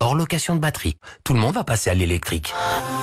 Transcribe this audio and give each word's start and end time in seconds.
hors 0.00 0.14
location 0.14 0.54
de 0.54 0.60
batterie. 0.60 0.96
Tout 1.24 1.34
le 1.34 1.40
monde 1.40 1.54
va 1.54 1.64
passer 1.64 1.90
à 1.90 1.94
l'électrique. 1.94 2.54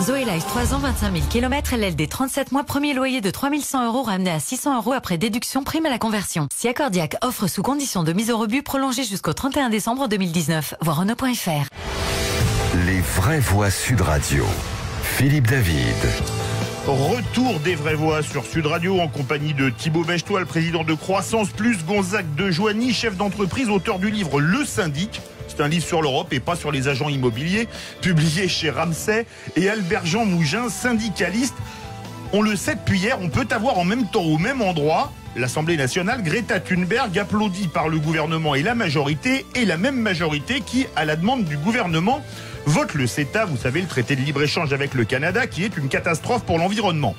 Zoé 0.02 0.26
Life, 0.26 0.46
3 0.48 0.74
ans, 0.74 0.80
25 0.80 1.14
000 1.14 1.26
km, 1.30 1.76
LLD 1.76 2.08
37 2.08 2.52
mois, 2.52 2.64
premier 2.64 2.94
loyer 2.94 3.22
de 3.22 3.30
3100 3.30 3.86
euros 3.88 4.04
ramené 4.04 4.32
à 4.32 4.40
600 4.40 4.78
euros 4.78 4.94
après 4.94 5.18
déduction 5.18 5.64
prime 5.64 5.86
à 5.86 5.90
la 5.90 6.00
conversion. 6.00 6.48
Si 6.56 6.68
Accordiac 6.68 7.16
offre 7.22 7.48
sous 7.48 7.64
condition 7.64 8.04
de 8.04 8.14
mise 8.14 8.32
au 8.32 8.38
rebut 8.38 8.64
prolongée 8.64 9.04
jusqu'au 9.04 9.34
31 9.34 9.70
décembre 9.70 10.08
2019. 10.08 10.76
Voir 10.82 11.00
Renault.fr. 11.00 11.68
Les 12.86 13.02
vraies 13.02 13.40
voix 13.40 13.70
Sud 13.70 14.02
Radio. 14.02 14.46
Philippe 15.04 15.48
David. 15.48 15.96
Retour 16.88 17.60
des 17.62 17.76
vraies 17.76 17.96
voix 17.96 18.22
sur 18.22 18.46
Sud 18.46 18.66
Radio 18.66 19.00
en 19.00 19.08
compagnie 19.08 19.54
de 19.54 19.70
Thibaut 19.70 20.04
Bechtois, 20.04 20.44
président 20.46 20.84
de 20.84 20.94
Croissance 20.94 21.50
Plus, 21.50 21.86
Gonzague 21.86 22.36
de 22.36 22.52
Joigny, 22.52 22.94
chef 22.94 23.16
d'entreprise, 23.16 23.70
auteur 23.70 24.00
du 24.00 24.10
livre 24.10 24.42
Le 24.42 24.66
Syndic. 24.66 25.22
C'est 25.56 25.62
un 25.62 25.68
livre 25.68 25.86
sur 25.86 26.02
l'Europe 26.02 26.34
et 26.34 26.40
pas 26.40 26.56
sur 26.56 26.72
les 26.72 26.88
agents 26.88 27.10
immobiliers, 27.10 27.68
publié 28.02 28.48
chez 28.48 28.72
Ramsay, 28.72 29.28
et 29.56 29.70
Albert 29.70 30.06
Jean 30.06 30.26
Mougin, 30.26 30.68
syndicaliste. 30.70 31.54
On 32.32 32.42
le 32.42 32.56
sait 32.56 32.74
depuis 32.74 33.00
hier, 33.00 33.20
on 33.22 33.30
peut 33.30 33.48
avoir 33.52 33.78
en 33.78 33.84
même 33.84 34.08
temps 34.08 34.24
au 34.24 34.40
même 34.40 34.64
endroit 34.64 35.12
l'Assemblée 35.36 35.78
nationale, 35.78 36.24
Greta 36.24 36.60
Thunberg, 36.60 37.18
applaudie 37.20 37.68
par 37.68 37.88
le 37.88 38.00
gouvernement 38.00 38.56
et 38.56 38.64
la 38.64 38.74
majorité, 38.74 39.46
et 39.54 39.66
la 39.66 39.78
même 39.78 39.98
majorité 39.98 40.62
qui, 40.62 40.88
à 40.96 41.06
la 41.06 41.16
demande 41.16 41.44
du 41.44 41.58
gouvernement, 41.58 42.24
vote 42.66 42.94
le 42.94 43.08
CETA, 43.08 43.46
vous 43.46 43.58
savez, 43.58 43.82
le 43.82 43.88
traité 43.88 44.16
de 44.16 44.22
libre-échange 44.22 44.74
avec 44.74 44.94
le 44.94 45.06
Canada, 45.06 45.48
qui 45.48 45.64
est 45.64 45.78
une 45.78 45.90
catastrophe 45.90 46.44
pour 46.44 46.58
l'environnement. 46.58 47.16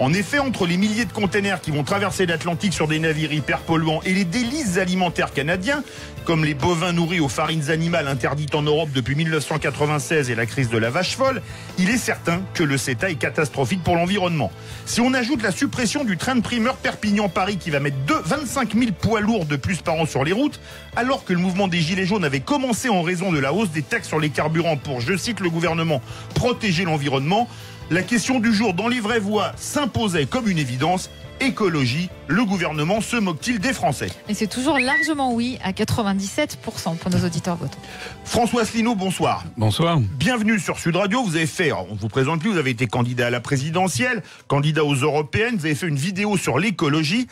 En 0.00 0.12
effet, 0.12 0.38
entre 0.38 0.66
les 0.66 0.76
milliers 0.76 1.04
de 1.04 1.12
containers 1.12 1.60
qui 1.60 1.70
vont 1.70 1.84
traverser 1.84 2.26
l'Atlantique 2.26 2.72
sur 2.72 2.88
des 2.88 2.98
navires 2.98 3.32
hyper 3.32 3.60
polluants 3.60 4.00
et 4.04 4.14
les 4.14 4.24
délices 4.24 4.78
alimentaires 4.78 5.32
canadiens, 5.32 5.84
comme 6.24 6.44
les 6.44 6.54
bovins 6.54 6.92
nourris 6.92 7.20
aux 7.20 7.28
farines 7.28 7.70
animales 7.70 8.08
interdites 8.08 8.54
en 8.54 8.62
Europe 8.62 8.88
depuis 8.94 9.14
1996 9.14 10.30
et 10.30 10.34
la 10.34 10.46
crise 10.46 10.70
de 10.70 10.78
la 10.78 10.88
vache 10.88 11.16
folle, 11.16 11.42
il 11.78 11.90
est 11.90 11.98
certain 11.98 12.40
que 12.54 12.62
le 12.62 12.78
CETA 12.78 13.10
est 13.10 13.16
catastrophique 13.16 13.82
pour 13.82 13.96
l'environnement. 13.96 14.50
Si 14.86 15.00
on 15.00 15.12
ajoute 15.14 15.42
la 15.42 15.52
suppression 15.52 16.04
du 16.04 16.16
train 16.16 16.36
de 16.36 16.42
primeur 16.42 16.76
Perpignan-Paris 16.76 17.58
qui 17.58 17.70
va 17.70 17.80
mettre 17.80 17.96
25 18.24 18.74
000 18.74 18.92
poids 18.92 19.20
lourds 19.20 19.46
de 19.46 19.56
plus 19.56 19.82
par 19.82 19.94
an 19.94 20.06
sur 20.06 20.24
les 20.24 20.32
routes, 20.32 20.60
alors 20.96 21.24
que 21.24 21.32
le 21.32 21.38
mouvement 21.38 21.68
des 21.68 21.80
Gilets 21.80 22.06
jaunes 22.06 22.24
avait 22.24 22.40
commencé 22.40 22.88
en 22.88 23.02
raison 23.02 23.30
de 23.30 23.38
la 23.38 23.52
hausse 23.52 23.70
des 23.70 23.82
taxes 23.82 24.08
sur 24.08 24.20
les 24.20 24.30
carburants 24.30 24.76
pour, 24.82 25.00
je 25.00 25.16
cite 25.16 25.40
le 25.40 25.50
gouvernement, 25.50 26.00
protéger 26.34 26.84
l'environnement, 26.84 27.48
la 27.90 28.02
question 28.02 28.40
du 28.40 28.52
jour 28.52 28.74
dans 28.74 28.88
les 28.88 29.00
vraies 29.00 29.20
voix 29.20 29.52
s'imposait 29.56 30.26
comme 30.26 30.48
une 30.48 30.58
évidence. 30.58 31.10
Écologie, 31.40 32.08
le 32.28 32.44
gouvernement 32.44 33.00
se 33.00 33.16
moque-t-il 33.16 33.58
des 33.58 33.72
Français? 33.72 34.06
Et 34.28 34.34
c'est 34.34 34.46
toujours 34.46 34.78
largement 34.78 35.34
oui 35.34 35.58
à 35.64 35.72
97% 35.72 36.96
pour 36.96 37.10
nos 37.10 37.26
auditeurs 37.26 37.56
votants. 37.56 37.80
François 38.24 38.62
Asselineau, 38.62 38.94
bonsoir. 38.94 39.42
Bonsoir. 39.56 39.98
Bienvenue 39.98 40.60
sur 40.60 40.78
Sud 40.78 40.94
Radio. 40.94 41.24
Vous 41.24 41.34
avez 41.34 41.46
fait, 41.46 41.72
on 41.72 41.96
vous 41.96 42.08
présente 42.08 42.40
plus, 42.40 42.52
vous 42.52 42.58
avez 42.58 42.70
été 42.70 42.86
candidat 42.86 43.26
à 43.26 43.30
la 43.30 43.40
présidentielle, 43.40 44.22
candidat 44.46 44.84
aux 44.84 44.94
européennes, 44.94 45.56
vous 45.56 45.66
avez 45.66 45.74
fait 45.74 45.88
une 45.88 45.96
vidéo 45.96 46.36
sur 46.36 46.60
l'écologie. 46.60 47.26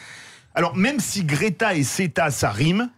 Alors 0.56 0.76
même 0.76 0.98
si 0.98 1.22
Greta 1.22 1.74
et 1.74 1.84
CETA, 1.84 2.32
ça 2.32 2.50
rime, 2.50 2.90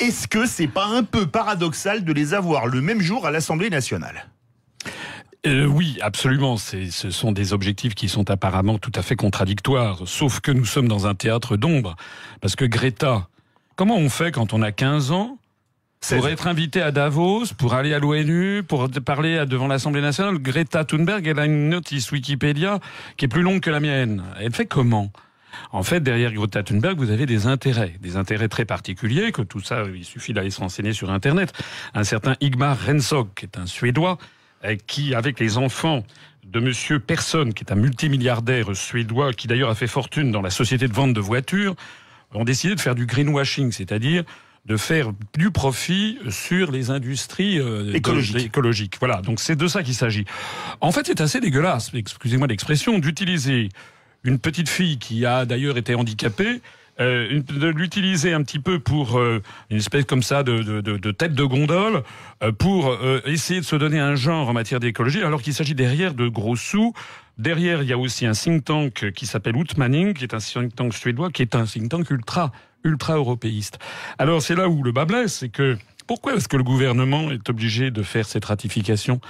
est-ce 0.00 0.26
que 0.26 0.46
c'est 0.46 0.66
pas 0.66 0.86
un 0.86 1.02
peu 1.02 1.26
paradoxal 1.26 2.04
de 2.04 2.12
les 2.12 2.34
avoir 2.34 2.66
le 2.66 2.80
même 2.80 3.00
jour 3.00 3.26
à 3.26 3.30
l'Assemblée 3.30 3.70
nationale? 3.70 4.26
Euh, 5.46 5.64
oui, 5.66 5.98
absolument. 6.02 6.56
Ce 6.56 7.10
sont 7.10 7.32
des 7.32 7.52
objectifs 7.52 7.94
qui 7.94 8.08
sont 8.08 8.30
apparemment 8.30 8.78
tout 8.78 8.92
à 8.94 9.02
fait 9.02 9.16
contradictoires. 9.16 10.00
Sauf 10.06 10.40
que 10.40 10.50
nous 10.50 10.64
sommes 10.64 10.88
dans 10.88 11.06
un 11.06 11.14
théâtre 11.14 11.56
d'ombre. 11.56 11.96
Parce 12.40 12.56
que 12.56 12.64
Greta, 12.64 13.28
comment 13.76 13.96
on 13.96 14.10
fait 14.10 14.32
quand 14.32 14.52
on 14.52 14.62
a 14.62 14.72
15 14.72 15.12
ans 15.12 15.38
pour 16.08 16.28
être 16.28 16.46
invité 16.46 16.80
à 16.80 16.92
Davos, 16.92 17.44
pour 17.58 17.74
aller 17.74 17.92
à 17.92 17.98
l'ONU, 17.98 18.62
pour 18.62 18.88
parler 19.04 19.44
devant 19.46 19.66
l'Assemblée 19.66 20.00
nationale, 20.00 20.38
Greta 20.38 20.84
Thunberg, 20.84 21.26
elle 21.26 21.38
a 21.38 21.44
une 21.44 21.68
notice 21.68 22.10
Wikipédia 22.10 22.80
qui 23.18 23.26
est 23.26 23.28
plus 23.28 23.42
longue 23.42 23.60
que 23.60 23.68
la 23.68 23.80
mienne. 23.80 24.22
Elle 24.40 24.54
fait 24.54 24.64
comment? 24.64 25.12
En 25.72 25.82
fait, 25.82 26.00
derrière 26.00 26.32
Greta 26.32 26.62
Thunberg, 26.62 26.98
vous 26.98 27.10
avez 27.10 27.26
des 27.26 27.46
intérêts, 27.46 27.94
des 28.00 28.16
intérêts 28.16 28.48
très 28.48 28.64
particuliers, 28.64 29.32
que 29.32 29.42
tout 29.42 29.60
ça, 29.60 29.84
il 29.94 30.04
suffit 30.04 30.32
d'aller 30.32 30.50
se 30.50 30.60
renseigner 30.60 30.92
sur 30.92 31.10
Internet. 31.10 31.52
Un 31.94 32.04
certain 32.04 32.36
Igmar 32.40 32.78
Rensog, 32.86 33.28
qui 33.34 33.46
est 33.46 33.58
un 33.58 33.66
Suédois, 33.66 34.18
qui, 34.86 35.14
avec 35.14 35.40
les 35.40 35.56
enfants 35.58 36.04
de 36.44 36.60
Monsieur 36.60 36.98
Persson, 36.98 37.50
qui 37.54 37.64
est 37.64 37.72
un 37.72 37.76
multimilliardaire 37.76 38.74
suédois, 38.74 39.32
qui 39.32 39.46
d'ailleurs 39.46 39.70
a 39.70 39.74
fait 39.74 39.86
fortune 39.86 40.30
dans 40.30 40.42
la 40.42 40.50
société 40.50 40.88
de 40.88 40.92
vente 40.92 41.14
de 41.14 41.20
voitures, 41.20 41.74
ont 42.34 42.44
décidé 42.44 42.74
de 42.74 42.80
faire 42.80 42.94
du 42.94 43.06
greenwashing, 43.06 43.72
c'est-à-dire 43.72 44.24
de 44.66 44.76
faire 44.76 45.12
du 45.38 45.50
profit 45.50 46.18
sur 46.28 46.70
les 46.70 46.90
industries 46.90 47.58
euh, 47.58 47.94
écologiques. 47.94 48.96
Voilà, 48.98 49.22
donc 49.22 49.40
c'est 49.40 49.56
de 49.56 49.66
ça 49.66 49.82
qu'il 49.82 49.94
s'agit. 49.94 50.26
En 50.80 50.92
fait, 50.92 51.06
c'est 51.06 51.20
assez 51.20 51.40
dégueulasse, 51.40 51.90
excusez-moi 51.94 52.46
l'expression, 52.46 52.98
d'utiliser 52.98 53.70
une 54.24 54.38
petite 54.38 54.68
fille 54.68 54.98
qui 54.98 55.24
a 55.26 55.44
d'ailleurs 55.44 55.76
été 55.78 55.94
handicapée 55.94 56.60
euh, 57.00 57.40
de 57.48 57.68
l'utiliser 57.68 58.34
un 58.34 58.42
petit 58.42 58.58
peu 58.58 58.78
pour 58.78 59.18
euh, 59.18 59.40
une 59.70 59.78
espèce 59.78 60.04
comme 60.04 60.22
ça 60.22 60.42
de, 60.42 60.62
de, 60.62 60.80
de, 60.80 61.10
tête 61.12 61.32
de 61.32 61.44
gondole, 61.44 62.02
euh, 62.42 62.52
pour 62.52 62.94
essayer 63.24 63.60
de 63.60 63.64
se 63.64 63.76
donner 63.76 63.98
un 63.98 64.16
genre 64.16 64.50
en 64.50 64.52
matière 64.52 64.80
d'écologie, 64.80 65.22
alors 65.22 65.40
qu'il 65.40 65.54
s'agit 65.54 65.74
derrière 65.74 66.12
de 66.12 66.28
gros 66.28 66.56
sous. 66.56 66.92
Derrière, 67.38 67.82
il 67.82 67.88
y 67.88 67.92
a 67.94 67.98
aussi 67.98 68.26
un 68.26 68.32
think 68.32 68.64
tank 68.64 69.12
qui 69.12 69.24
s'appelle 69.24 69.56
Outmanning, 69.56 70.12
qui 70.12 70.24
est 70.24 70.34
un 70.34 70.38
think 70.38 70.74
tank 70.74 70.92
suédois, 70.92 71.30
qui 71.30 71.40
est 71.40 71.54
un 71.54 71.64
think 71.64 71.88
tank 71.88 72.10
ultra, 72.10 72.52
ultra 72.84 73.14
européiste. 73.14 73.78
Alors 74.18 74.42
c'est 74.42 74.54
là 74.54 74.68
où 74.68 74.82
le 74.82 74.92
bas 74.92 75.06
blesse, 75.06 75.38
c'est 75.38 75.48
que 75.48 75.78
pourquoi 76.06 76.34
est-ce 76.34 76.48
que 76.48 76.58
le 76.58 76.64
gouvernement 76.64 77.30
est 77.30 77.48
obligé 77.48 77.90
de 77.90 78.02
faire 78.02 78.26
cette 78.26 78.44
ratification? 78.44 79.22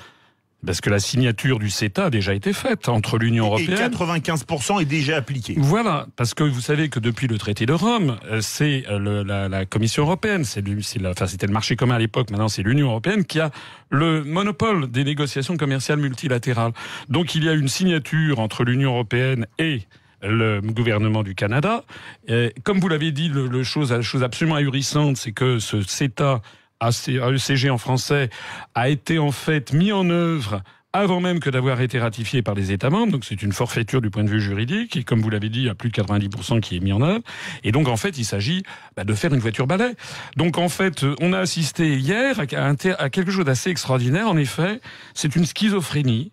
Parce 0.64 0.80
que 0.80 0.90
la 0.90 0.98
signature 0.98 1.58
du 1.58 1.70
CETA 1.70 2.06
a 2.06 2.10
déjà 2.10 2.34
été 2.34 2.52
faite 2.52 2.88
entre 2.88 3.18
l'Union 3.18 3.46
européenne. 3.46 3.92
Et 3.92 3.96
95% 3.96 4.82
est 4.82 4.84
déjà 4.84 5.16
appliqué. 5.16 5.54
Voilà, 5.56 6.06
parce 6.16 6.34
que 6.34 6.44
vous 6.44 6.60
savez 6.60 6.88
que 6.88 6.98
depuis 6.98 7.26
le 7.26 7.38
traité 7.38 7.66
de 7.66 7.72
Rome, 7.72 8.18
euh, 8.30 8.40
c'est 8.40 8.84
euh, 8.88 9.24
la, 9.24 9.48
la, 9.48 9.66
Commission 9.66 10.04
européenne, 10.04 10.44
c'est 10.44 10.62
enfin, 11.04 11.26
c'était 11.26 11.46
le 11.46 11.52
marché 11.52 11.76
commun 11.76 11.94
à 11.94 11.98
l'époque, 11.98 12.30
maintenant 12.30 12.48
c'est 12.48 12.62
l'Union 12.62 12.88
européenne 12.88 13.24
qui 13.24 13.40
a 13.40 13.50
le 13.90 14.24
monopole 14.24 14.90
des 14.90 15.04
négociations 15.04 15.56
commerciales 15.56 15.98
multilatérales. 15.98 16.72
Donc 17.08 17.34
il 17.34 17.44
y 17.44 17.48
a 17.48 17.52
une 17.52 17.68
signature 17.68 18.38
entre 18.38 18.64
l'Union 18.64 18.92
européenne 18.92 19.46
et 19.58 19.82
le 20.22 20.60
gouvernement 20.60 21.22
du 21.22 21.34
Canada. 21.34 21.84
Et 22.28 22.52
comme 22.62 22.78
vous 22.78 22.88
l'avez 22.88 23.12
dit, 23.12 23.28
le, 23.28 23.62
chose, 23.62 23.92
la 23.92 24.02
chose 24.02 24.22
absolument 24.22 24.56
ahurissante, 24.56 25.16
c'est 25.16 25.32
que 25.32 25.58
ce 25.58 25.82
CETA 25.82 26.42
AECG 26.80 27.70
en 27.70 27.78
français, 27.78 28.30
a 28.74 28.88
été 28.88 29.18
en 29.18 29.32
fait 29.32 29.72
mis 29.72 29.92
en 29.92 30.08
œuvre 30.10 30.62
avant 30.92 31.20
même 31.20 31.38
que 31.38 31.50
d'avoir 31.50 31.80
été 31.80 32.00
ratifié 32.00 32.42
par 32.42 32.54
les 32.54 32.72
États 32.72 32.90
membres. 32.90 33.12
Donc 33.12 33.24
c'est 33.24 33.42
une 33.42 33.52
forfaiture 33.52 34.00
du 34.00 34.10
point 34.10 34.24
de 34.24 34.30
vue 34.30 34.40
juridique. 34.40 34.96
Et 34.96 35.04
comme 35.04 35.20
vous 35.20 35.30
l'avez 35.30 35.48
dit, 35.48 35.60
il 35.60 35.66
y 35.66 35.68
a 35.68 35.74
plus 35.74 35.90
de 35.90 35.94
90% 35.94 36.60
qui 36.60 36.76
est 36.76 36.80
mis 36.80 36.92
en 36.92 37.00
œuvre. 37.00 37.22
Et 37.62 37.72
donc 37.72 37.88
en 37.88 37.96
fait, 37.96 38.18
il 38.18 38.24
s'agit 38.24 38.62
bah, 38.96 39.04
de 39.04 39.14
faire 39.14 39.32
une 39.32 39.40
voiture 39.40 39.66
balai. 39.66 39.94
Donc 40.36 40.58
en 40.58 40.68
fait, 40.68 41.04
on 41.20 41.32
a 41.32 41.38
assisté 41.38 41.96
hier 41.96 42.40
à 42.40 43.10
quelque 43.10 43.30
chose 43.30 43.44
d'assez 43.44 43.70
extraordinaire. 43.70 44.28
En 44.28 44.36
effet, 44.36 44.80
c'est 45.14 45.36
une 45.36 45.46
schizophrénie 45.46 46.32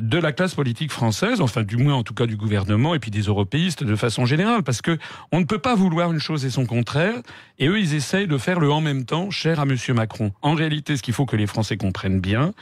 de 0.00 0.18
la 0.18 0.32
classe 0.32 0.54
politique 0.54 0.90
française, 0.90 1.40
enfin 1.40 1.62
du 1.62 1.76
moins 1.76 1.94
en 1.94 2.02
tout 2.02 2.14
cas 2.14 2.26
du 2.26 2.36
gouvernement 2.36 2.94
et 2.94 2.98
puis 2.98 3.10
des 3.10 3.22
européistes 3.22 3.84
de 3.84 3.94
façon 3.94 4.24
générale, 4.24 4.62
parce 4.62 4.80
que 4.80 4.98
on 5.32 5.40
ne 5.40 5.44
peut 5.44 5.58
pas 5.58 5.74
vouloir 5.74 6.12
une 6.12 6.18
chose 6.18 6.44
et 6.44 6.50
son 6.50 6.64
contraire, 6.64 7.16
et 7.58 7.68
eux 7.68 7.78
ils 7.78 7.94
essayent 7.94 8.26
de 8.26 8.38
faire 8.38 8.58
le 8.58 8.72
en 8.72 8.80
même 8.80 9.04
temps, 9.04 9.30
cher 9.30 9.60
à 9.60 9.66
Monsieur 9.66 9.92
Macron. 9.92 10.32
En 10.40 10.54
réalité, 10.54 10.96
ce 10.96 11.02
qu'il 11.02 11.14
faut 11.14 11.26
que 11.26 11.36
les 11.36 11.46
Français 11.46 11.76
comprennent 11.76 12.20
bien, 12.20 12.52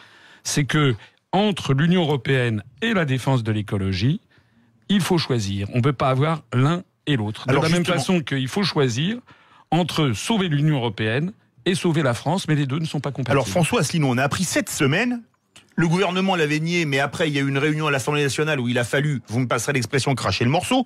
c'est 0.43 0.65
que 0.65 0.97
entre 1.33 1.75
l'Union 1.75 2.03
européenne 2.03 2.65
et 2.83 2.95
la 2.95 3.05
défense 3.05 3.45
de 3.45 3.53
l'écologie, 3.53 4.21
il 4.89 5.01
faut 5.01 5.19
choisir. 5.19 5.69
On 5.73 5.77
ne 5.77 5.83
peut 5.83 5.93
pas 5.93 6.11
avoir 6.11 6.43
l'un 6.53 6.83
et 7.07 7.17
l'autre. 7.17 7.47
De 7.47 7.55
la 7.55 7.69
même 7.69 7.85
façon 7.85 8.21
qu'il 8.21 8.49
faut 8.49 8.65
choisir 8.65 9.19
entre 9.71 10.12
sauver 10.12 10.49
l'Union 10.49 10.77
européenne 10.77 11.33
et 11.65 11.77
sauver 11.77 12.03
la 12.03 12.15
France, 12.15 12.49
mais 12.49 12.57
les 12.57 12.67
deux 12.67 12.81
ne 12.81 12.87
sont 12.87 12.99
pas 12.99 13.12
compatibles. 13.12 13.33
Alors 13.33 13.47
François 13.47 13.81
Asselineau, 13.81 14.09
on 14.09 14.19
a 14.19 14.25
appris 14.25 14.43
cette 14.43 14.71
semaine 14.71 15.23
le 15.81 15.88
gouvernement 15.88 16.37
l'avait 16.37 16.61
nié, 16.61 16.85
mais 16.85 16.99
après, 16.99 17.29
il 17.29 17.35
y 17.35 17.38
a 17.38 17.41
eu 17.41 17.49
une 17.49 17.56
réunion 17.56 17.87
à 17.87 17.91
l'Assemblée 17.91 18.23
nationale 18.23 18.61
où 18.61 18.69
il 18.69 18.79
a 18.79 18.85
fallu, 18.85 19.23
vous 19.29 19.41
me 19.41 19.47
passerez 19.47 19.73
l'expression, 19.73 20.15
cracher 20.15 20.44
le 20.44 20.50
morceau, 20.50 20.85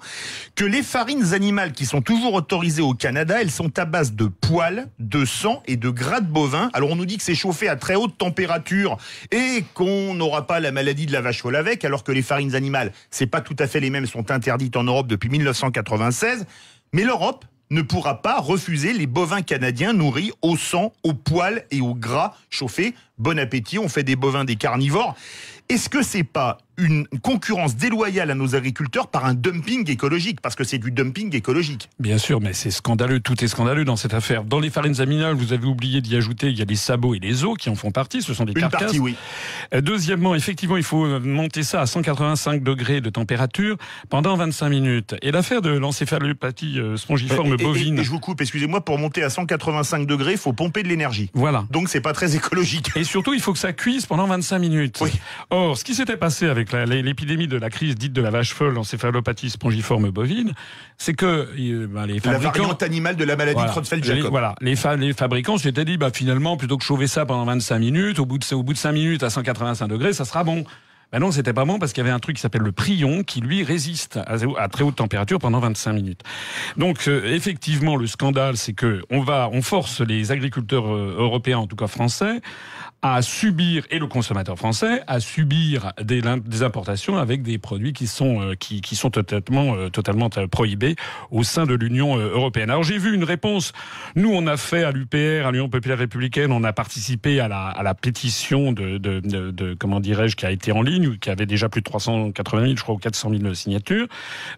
que 0.55 0.64
les 0.64 0.85
farines 0.85 1.35
animales 1.35 1.73
qui 1.73 1.85
sont 1.85 2.00
toujours 2.00 2.35
autorisées 2.35 2.81
au 2.81 2.94
Canada, 2.94 3.41
elles 3.41 3.50
sont 3.50 3.76
à 3.76 3.87
base 3.87 4.12
de 4.12 4.26
poils, 4.26 4.88
de 5.00 5.25
sang 5.25 5.64
et 5.67 5.76
de 5.76 5.91
gras 5.91 6.20
de 6.20 6.29
bovin. 6.29 6.70
Alors 6.75 6.93
on 6.93 6.96
nous 6.96 7.06
dit 7.06 7.17
que 7.17 7.25
c'est 7.25 7.35
chauffé 7.35 7.69
à 7.69 7.75
très 7.75 7.96
haute 7.96 8.17
température 8.17 8.96
et 9.32 9.64
qu'on 9.75 10.14
n'aura 10.14 10.46
pas 10.46 10.61
la 10.61 10.70
maladie 10.70 11.06
de 11.06 11.12
la 11.12 11.20
vache 11.20 11.43
folle 11.43 11.56
avec, 11.56 11.85
alors 11.85 12.05
que 12.05 12.12
les 12.12 12.23
farines 12.23 12.55
animales, 12.55 12.93
c'est 13.11 13.26
pas 13.26 13.40
tout 13.40 13.56
à 13.58 13.67
fait 13.67 13.81
les 13.81 13.90
mêmes, 13.90 14.06
sont 14.06 14.31
interdites 14.31 14.76
en 14.76 14.85
Europe 14.85 15.08
depuis 15.08 15.29
1996. 15.29 16.47
Mais 16.93 17.02
l'Europe, 17.02 17.44
ne 17.75 17.82
pourra 17.82 18.23
pas 18.23 18.41
refuser 18.41 18.93
les 18.93 19.06
bovins 19.06 19.43
canadiens 19.43 19.93
nourris 19.93 20.32
au 20.43 20.56
sang, 20.56 20.93
au 21.03 21.12
poil 21.12 21.67
et 21.71 21.81
au 21.81 21.94
gras 21.94 22.35
chauffé. 22.49 22.94
Bon 23.19 23.38
appétit, 23.38 23.79
on 23.79 23.88
fait 23.88 24.05
des 24.05 24.17
bovins 24.17 24.44
des 24.44 24.56
carnivores. 24.56 25.15
Est-ce 25.69 25.88
que 25.88 26.03
c'est 26.03 26.25
pas 26.25 26.59
une 26.76 27.06
concurrence 27.23 27.76
déloyale 27.76 28.31
à 28.31 28.35
nos 28.35 28.55
agriculteurs 28.55 29.09
par 29.09 29.25
un 29.25 29.35
dumping 29.35 29.88
écologique 29.91 30.41
Parce 30.41 30.55
que 30.55 30.65
c'est 30.65 30.79
du 30.79 30.91
dumping 30.91 31.35
écologique. 31.35 31.88
Bien 32.00 32.19
sûr, 32.19 32.41
mais 32.41 32.53
c'est 32.53 32.71
scandaleux. 32.71 33.21
Tout 33.21 33.43
est 33.44 33.49
scandaleux 33.49 33.85
dans 33.85 33.97
cette 33.97 34.15
affaire. 34.15 34.44
Dans 34.44 34.61
les 34.61 34.71
farines 34.71 35.00
aminales, 35.00 35.35
vous 35.35 35.53
avez 35.53 35.67
oublié 35.67 36.00
d'y 36.00 36.17
ajouter, 36.17 36.49
il 36.50 36.59
y 36.59 36.62
a 36.62 36.65
les 36.65 36.75
sabots 36.76 37.15
et 37.15 37.19
les 37.19 37.44
os 37.44 37.56
qui 37.59 37.71
en 37.71 37.75
font 37.75 37.91
partie. 37.91 38.23
Ce 38.23 38.35
sont 38.35 38.44
des 38.44 38.53
Une 38.53 38.61
carcasses. 38.61 38.82
partie, 38.82 38.99
oui. 38.99 39.15
Euh, 39.75 39.81
Deuxièmement, 39.81 40.35
effectivement, 40.35 40.76
il 40.76 40.82
faut 40.82 41.05
euh, 41.05 41.21
monter 41.21 41.62
ça 41.62 41.81
à 41.81 41.87
185 41.87 42.62
degrés 42.62 43.00
de 43.00 43.11
température 43.11 43.76
pendant 44.09 44.37
25 44.37 44.69
minutes. 44.69 45.15
Et 45.23 45.31
l'affaire 45.31 45.62
de 45.62 45.71
l'encéphalopathie 45.71 46.79
euh, 46.79 46.97
spongiforme 46.97 47.49
Et- 47.49 47.55
et- 47.55 47.65
bovine. 47.65 47.99
Et, 47.99 48.05
je 48.05 48.11
vous 48.11 48.21
coupe, 48.21 48.41
excusez-moi, 48.41 48.85
pour 48.85 48.99
monter 48.99 49.23
à 49.23 49.31
185 49.31 50.06
degrés, 50.06 50.32
il 50.32 50.38
faut 50.38 50.53
pomper 50.53 50.82
de 50.82 50.88
l'énergie. 50.88 51.31
Voilà. 51.35 51.65
Donc 51.71 51.88
c'est 51.88 52.00
pas 52.00 52.12
très 52.12 52.35
écologique. 52.37 52.91
Et 52.97 53.05
surtout, 53.05 53.35
il 53.35 53.41
faut 53.41 53.53
que 53.53 53.59
ça 53.59 53.73
cuise 53.73 54.06
pendant 54.06 54.26
25 54.26 54.59
minutes. 54.59 54.99
Oui. 55.00 55.11
Or, 55.50 55.76
ce 55.79 55.85
qui 55.85 55.94
s'était 55.94 56.17
passé 56.17 56.47
avec 56.47 56.63
la- 56.72 56.87
l'épidémie 56.87 57.46
de 57.49 57.56
la 57.56 57.70
crise 57.70 57.94
dite 57.96 58.12
de 58.12 58.22
la 58.22 58.31
vache 58.31 58.52
folle, 58.55 58.76
encéphalopathie 58.78 59.50
spongiforme 59.50 60.11
bovine, 60.11 60.52
c'est 60.99 61.14
que 61.14 61.49
ben, 61.87 62.06
les 62.06 62.14
La 62.14 62.20
fabricants... 62.20 62.50
variante 62.58 62.82
animale 62.82 63.16
de 63.16 63.25
la 63.25 63.37
maladie 63.37 63.55
Voilà. 63.56 63.70
Creutzfeldt-Jacob. 63.72 64.22
Les, 64.25 64.28
voilà, 64.31 64.55
les, 64.61 64.76
fa- 64.76 64.96
les 64.96 65.12
fabricants 65.12 65.58
s'étaient 65.58 65.84
dit, 65.84 65.96
bah, 65.96 66.11
finalement, 66.12 66.56
plutôt 66.56 66.76
que 66.78 66.84
chauffer 66.84 67.06
ça 67.06 67.26
pendant 67.26 67.44
25 67.44 67.78
minutes, 67.78 68.19
au 68.19 68.26
bout 68.26 68.38
de, 68.38 68.55
au 68.55 68.62
bout 68.62 68.72
de 68.72 68.78
5 68.78 68.93
minutes 68.93 69.22
à 69.22 69.31
185 69.31 69.88
degrés, 69.88 70.12
ça 70.12 70.25
sera 70.25 70.44
bon. 70.44 70.64
Ben 71.14 71.20
non, 71.20 71.31
c'était 71.31 71.52
pas 71.52 71.64
bon 71.64 71.78
parce 71.78 71.93
qu'il 71.93 72.02
y 72.02 72.06
avait 72.06 72.12
un 72.12 72.19
truc 72.19 72.34
qui 72.34 72.43
s'appelle 72.43 72.62
le 72.62 72.72
prion 72.72 73.22
qui 73.22 73.40
lui 73.40 73.62
résiste 73.62 74.19
à, 74.26 74.69
très 74.69 74.82
haute 74.82 74.96
température 74.96 75.38
pendant 75.38 75.61
25 75.61 75.93
minutes. 75.93 76.22
Donc 76.76 77.06
euh, 77.06 77.32
effectivement, 77.32 77.94
le 77.94 78.08
scandale, 78.08 78.56
c'est 78.56 78.72
que 78.72 79.00
on 79.11 79.20
va, 79.20 79.49
on 79.52 79.62
force 79.62 80.00
les 80.00 80.32
agriculteurs 80.32 80.93
euh, 80.93 81.14
européens, 81.16 81.58
en 81.58 81.66
tout 81.69 81.76
cas 81.76 81.87
français, 81.87 82.40
à 83.00 83.22
subir 83.22 83.84
et 83.90 84.00
le 84.00 84.08
consommateur 84.08 84.56
français 84.56 85.02
à 85.06 85.20
subir 85.20 85.93
des, 86.02 86.22
importations 86.62 87.19
avec 87.19 87.43
des 87.43 87.58
produits 87.58 87.93
qui 87.93 88.08
sont 88.08 88.40
euh, 88.40 88.55
qui, 88.56 88.96
sont 88.96 89.11
totalement 89.11 89.90
totalement 89.90 90.31
prohibés 90.50 90.96
au 91.31 91.44
sein 91.44 91.64
de 91.64 91.75
l'Union 91.75 92.16
européenne. 92.16 92.70
Alors 92.70 92.82
j'ai 92.82 92.99
vu 92.99 93.14
une 93.14 93.25
réponse. 93.25 93.72
Nous 94.16 94.32
on 94.32 94.49
a 94.49 94.56
fait 94.56 94.82
à 94.82 94.90
l'UPR, 94.90 95.46
à 95.46 95.52
l'Union 95.52 95.69
populaire 95.69 95.99
républicaine, 95.99 96.50
on 96.50 96.64
a 96.64 96.72
participé 96.72 97.38
à 97.38 97.46
la 97.49 97.94
pétition 97.94 98.72
de- 98.72 99.76
comment 99.78 100.00
dirais-je 100.00 100.34
qui 100.34 100.46
a 100.46 100.50
été 100.50 100.72
en 100.72 100.81
ligne, 100.81 101.03
qui 101.20 101.30
avait 101.30 101.46
déjà 101.46 101.68
plus 101.68 101.80
de 101.80 101.84
380 101.84 102.62
000, 102.62 102.76
je 102.76 102.82
crois, 102.82 102.94
ou 102.94 102.98
400 102.98 103.30
000 103.40 103.54
signatures. 103.54 104.06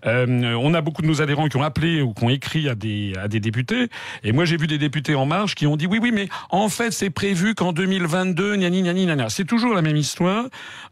Euh, 0.07 0.55
on 0.55 0.75
a 0.75 0.81
beaucoup 0.81 1.03
de 1.03 1.07
nos 1.07 1.23
adhérents 1.23 1.49
qui 1.49 1.57
ont 1.57 1.63
appelé 1.63 2.03
ou 2.03 2.13
qui 2.13 2.25
ont 2.25 2.31
écrit 2.31 2.69
à 2.69 2.75
des 2.75 3.13
à 3.19 3.29
des 3.29 3.41
députés. 3.41 3.89
Et 4.23 4.33
moi 4.33 4.45
j'ai 4.45 4.57
vu 4.57 4.67
des 4.67 4.79
députés 4.79 5.15
en 5.15 5.27
marche 5.27 5.55
qui 5.55 5.67
ont 5.67 5.77
dit 5.77 5.87
oui 5.87 5.99
oui 6.01 6.13
mais 6.13 6.29
en 6.51 6.69
fait 6.69 6.91
c'est 6.91 7.11
prévu 7.11 7.55
qu'en 7.55 7.73
2022 7.73 8.57
gnani 8.57 8.83
gnani 8.83 9.05
gnana. 9.05 9.29
C'est 9.29 9.45
toujours 9.45 9.75
la 9.75 9.83
même 9.83 9.97
histoire. 9.97 10.47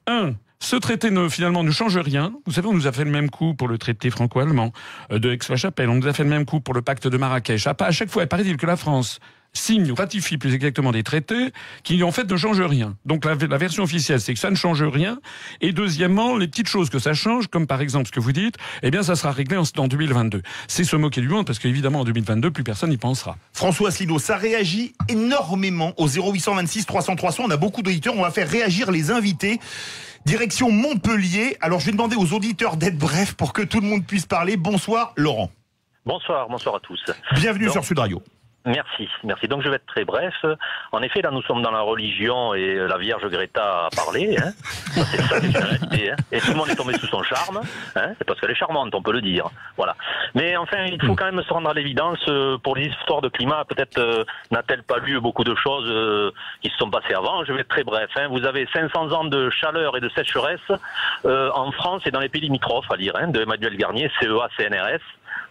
Un, 0.06 0.34
ce 0.64 0.76
traité 0.76 1.10
ne, 1.10 1.28
finalement 1.28 1.62
ne 1.62 1.70
change 1.70 1.98
rien. 1.98 2.32
Vous 2.46 2.52
savez, 2.52 2.68
on 2.68 2.72
nous 2.72 2.86
a 2.86 2.92
fait 2.92 3.04
le 3.04 3.10
même 3.10 3.28
coup 3.28 3.54
pour 3.54 3.68
le 3.68 3.76
traité 3.76 4.08
franco-allemand 4.08 4.72
euh, 5.12 5.18
de 5.18 5.30
Aix-la-Chapelle. 5.30 5.90
On 5.90 5.96
nous 5.96 6.06
a 6.06 6.14
fait 6.14 6.24
le 6.24 6.30
même 6.30 6.46
coup 6.46 6.60
pour 6.60 6.72
le 6.72 6.80
pacte 6.80 7.06
de 7.06 7.16
Marrakech. 7.18 7.66
À, 7.66 7.90
chaque 7.90 8.08
fois, 8.08 8.26
paraît-il 8.26 8.56
que 8.56 8.66
la 8.66 8.76
France 8.76 9.20
signe 9.54 9.90
ou 9.90 9.94
ratifie 9.94 10.36
plus 10.36 10.52
exactement 10.54 10.92
des 10.92 11.02
traités 11.02 11.52
qui 11.84 12.02
en 12.02 12.10
fait 12.12 12.30
ne 12.30 12.36
changent 12.36 12.60
rien. 12.60 12.96
Donc 13.06 13.24
la, 13.24 13.34
la 13.34 13.56
version 13.58 13.82
officielle, 13.84 14.20
c'est 14.20 14.34
que 14.34 14.40
ça 14.40 14.50
ne 14.50 14.56
change 14.56 14.82
rien. 14.82 15.18
Et 15.60 15.72
deuxièmement, 15.72 16.36
les 16.36 16.48
petites 16.48 16.68
choses 16.68 16.90
que 16.90 16.98
ça 16.98 17.14
change, 17.14 17.46
comme 17.46 17.66
par 17.66 17.80
exemple 17.80 18.06
ce 18.08 18.12
que 18.12 18.20
vous 18.20 18.32
dites, 18.32 18.56
eh 18.82 18.90
bien 18.90 19.02
ça 19.02 19.14
sera 19.16 19.30
réglé 19.32 19.56
en, 19.56 19.62
en 19.78 19.88
2022. 19.88 20.42
C'est 20.68 20.84
se 20.84 20.96
moquer 20.96 21.20
du 21.20 21.28
monde 21.28 21.46
parce 21.46 21.58
qu'évidemment 21.58 22.00
en 22.00 22.04
2022, 22.04 22.50
plus 22.50 22.64
personne 22.64 22.90
n'y 22.90 22.96
pensera. 22.98 23.36
François 23.52 23.88
Asselineau, 23.88 24.18
ça 24.18 24.36
réagit 24.36 24.92
énormément 25.08 25.94
au 25.96 26.08
0826 26.08 26.86
300 26.86 27.16
300. 27.16 27.44
On 27.46 27.50
a 27.50 27.56
beaucoup 27.56 27.82
d'auditeurs. 27.82 28.14
On 28.16 28.22
va 28.22 28.30
faire 28.30 28.48
réagir 28.50 28.90
les 28.90 29.10
invités. 29.10 29.60
Direction 30.26 30.70
Montpellier. 30.70 31.56
Alors, 31.60 31.80
je 31.80 31.86
vais 31.86 31.92
demander 31.92 32.16
aux 32.16 32.32
auditeurs 32.32 32.76
d'être 32.76 32.96
brefs 32.96 33.34
pour 33.34 33.52
que 33.52 33.62
tout 33.62 33.80
le 33.80 33.86
monde 33.86 34.04
puisse 34.06 34.24
parler. 34.26 34.56
Bonsoir, 34.56 35.12
Laurent. 35.16 35.50
Bonsoir, 36.06 36.48
bonsoir 36.48 36.76
à 36.76 36.80
tous. 36.80 36.98
Bienvenue 37.34 37.66
Donc- 37.66 37.74
sur 37.74 37.84
Sud 37.84 37.98
Radio. 37.98 38.22
Merci, 38.66 39.08
merci. 39.24 39.46
Donc 39.46 39.62
je 39.62 39.68
vais 39.68 39.76
être 39.76 39.86
très 39.86 40.04
bref. 40.06 40.34
En 40.92 41.02
effet, 41.02 41.20
là 41.20 41.30
nous 41.30 41.42
sommes 41.42 41.60
dans 41.60 41.70
la 41.70 41.82
religion 41.82 42.54
et 42.54 42.76
la 42.76 42.96
Vierge 42.96 43.28
Greta 43.28 43.86
a 43.86 43.88
parlé. 43.94 44.36
Hein. 44.38 44.52
Ça. 44.94 45.36
Hein. 45.36 46.16
Et 46.32 46.40
tout 46.40 46.50
le 46.50 46.56
monde 46.56 46.70
est 46.70 46.74
tombé 46.76 46.94
sous 46.94 47.06
son 47.06 47.22
charme. 47.22 47.60
Hein. 47.96 48.14
C'est 48.16 48.24
parce 48.24 48.40
qu'elle 48.40 48.50
est 48.50 48.54
charmante, 48.54 48.94
on 48.94 49.02
peut 49.02 49.12
le 49.12 49.20
dire. 49.20 49.48
Voilà. 49.76 49.94
Mais 50.34 50.56
enfin, 50.56 50.84
il 50.86 51.00
faut 51.04 51.14
quand 51.14 51.26
même 51.30 51.42
se 51.42 51.52
rendre 51.52 51.68
à 51.68 51.74
l'évidence. 51.74 52.18
euh, 52.28 52.56
Pour 52.58 52.74
les 52.76 52.86
histoires 52.86 53.20
de 53.20 53.28
climat, 53.28 53.64
peut-être 53.66 53.98
euh, 53.98 54.24
n'a-t-elle 54.50 54.82
pas 54.82 54.98
lu 54.98 55.20
beaucoup 55.20 55.44
de 55.44 55.54
choses 55.54 55.88
euh, 55.90 56.30
qui 56.62 56.70
se 56.70 56.76
sont 56.78 56.90
passées 56.90 57.14
avant? 57.14 57.44
Je 57.44 57.52
vais 57.52 57.60
être 57.60 57.68
très 57.68 57.84
bref. 57.84 58.08
Hein. 58.16 58.28
Vous 58.30 58.44
avez 58.46 58.66
500 58.72 59.12
ans 59.12 59.24
de 59.24 59.50
chaleur 59.50 59.96
et 59.96 60.00
de 60.00 60.08
sécheresse 60.08 60.60
euh, 61.26 61.50
en 61.54 61.70
France 61.72 62.02
et 62.06 62.10
dans 62.10 62.20
les 62.20 62.28
pays 62.30 62.40
limitrophes 62.42 62.90
à 62.90 62.96
lire, 62.96 63.12
hein, 63.16 63.28
de 63.28 63.42
Emmanuel 63.42 63.76
Garnier, 63.76 64.10
CEA, 64.20 64.48
CNRS. 64.56 65.00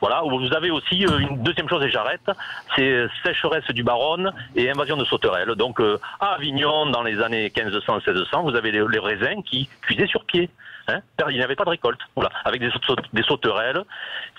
Voilà, 0.04 0.22
vous 0.22 0.54
avez 0.54 0.70
aussi 0.70 1.06
euh, 1.06 1.20
une 1.20 1.44
deuxième 1.44 1.70
chose 1.70 1.82
et 1.82 1.90
j'arrête, 1.90 2.30
c'est 2.76 3.06
sécheresse 3.26 3.64
du 3.70 3.84
Baronne 3.84 4.34
et 4.54 4.70
invasion 4.70 4.98
de 4.98 5.06
sauterelles. 5.06 5.56
Donc 5.56 5.80
euh, 5.80 5.98
à 6.20 6.34
Avignon, 6.34 6.88
dans 6.88 7.04
les 7.04 7.22
années 7.22 7.48
1500-1600, 7.48 8.44
vous 8.44 8.58
avez 8.58 8.74
les 8.74 9.00
raisins 9.00 9.42
qui 9.46 9.70
cuisaient 9.82 10.08
sur 10.08 10.26
pied. 10.26 10.50
Hein 10.88 11.00
il 11.30 11.38
n'y 11.38 11.44
avait 11.44 11.56
pas 11.56 11.64
de 11.64 11.70
récolte, 11.70 12.00
voilà, 12.16 12.30
avec 12.44 12.60
des, 12.60 12.70
saute- 12.72 13.08
des 13.14 13.24
sauterelles 13.24 13.84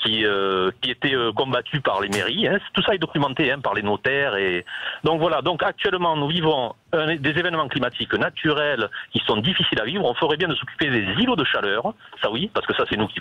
qui, 0.02 0.26
euh, 0.26 0.70
qui 0.82 0.90
étaient 0.90 1.14
euh, 1.14 1.32
combattues 1.32 1.80
par 1.80 2.02
les 2.02 2.08
mairies. 2.10 2.46
Hein. 2.46 2.58
Tout 2.74 2.82
ça 2.82 2.94
est 2.94 2.98
documenté 2.98 3.50
hein, 3.50 3.60
par 3.60 3.72
les 3.72 3.82
notaires. 3.82 4.36
Et 4.36 4.64
donc 5.04 5.20
voilà. 5.20 5.40
Donc 5.40 5.62
actuellement, 5.62 6.16
nous 6.16 6.28
vivons 6.28 6.74
des 6.92 7.30
événements 7.30 7.66
climatiques 7.68 8.12
naturels 8.14 8.88
qui 9.12 9.20
sont 9.26 9.38
difficiles 9.38 9.80
à 9.80 9.84
vivre. 9.84 10.04
On 10.04 10.14
ferait 10.14 10.36
bien 10.36 10.48
de 10.48 10.54
s'occuper 10.54 10.90
des 10.90 11.04
îlots 11.22 11.34
de 11.34 11.44
chaleur, 11.44 11.94
ça 12.22 12.30
oui, 12.30 12.50
parce 12.52 12.66
que 12.66 12.74
ça 12.74 12.84
c'est 12.88 12.96
nous 12.96 13.08
qui, 13.08 13.20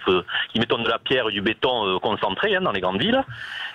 mettons 0.59 0.77
de 0.77 0.89
la 0.89 0.99
pierre 0.99 1.29
et 1.29 1.31
du 1.31 1.41
béton 1.41 1.87
euh, 1.87 1.99
concentré 1.99 2.59
dans 2.59 2.71
les 2.71 2.81
grandes 2.81 3.01
villes, 3.01 3.23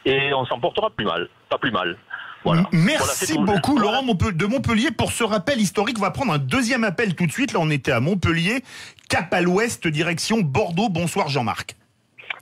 et 0.04 0.32
on 0.34 0.44
s'en 0.46 0.60
portera 0.60 0.90
plus 0.90 1.06
mal, 1.06 1.28
pas 1.48 1.58
plus 1.58 1.70
mal. 1.72 1.96
Voilà. 2.44 2.62
M- 2.62 2.67
Voilà, 2.73 2.85
Merci 2.85 3.37
beaucoup, 3.38 3.73
Voilà. 3.76 3.90
Laurent 3.93 4.02
Montpe- 4.05 4.32
de 4.32 4.46
Montpellier, 4.46 4.90
pour 4.90 5.12
ce 5.12 5.25
rappel 5.25 5.61
historique. 5.61 5.96
On 5.99 6.02
va 6.02 6.11
prendre 6.11 6.32
un 6.32 6.38
deuxième 6.38 6.85
appel 6.85 7.14
tout 7.14 7.26
de 7.26 7.32
suite. 7.32 7.52
Là, 7.52 7.58
on 7.61 7.70
était 7.70 7.93
à 7.93 8.00
Montpellier, 8.00 8.62
cap 9.08 9.32
à 9.35 9.40
l'ouest, 9.40 9.87
direction 9.88 10.40
Bordeaux. 10.40 10.88
Bonsoir, 10.88 11.29
Jean-Marc. 11.29 11.76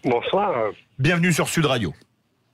Bonsoir. 0.05 0.71
Bienvenue 0.99 1.33
sur 1.33 1.49
Sud 1.49 1.67
Radio. 1.67 1.93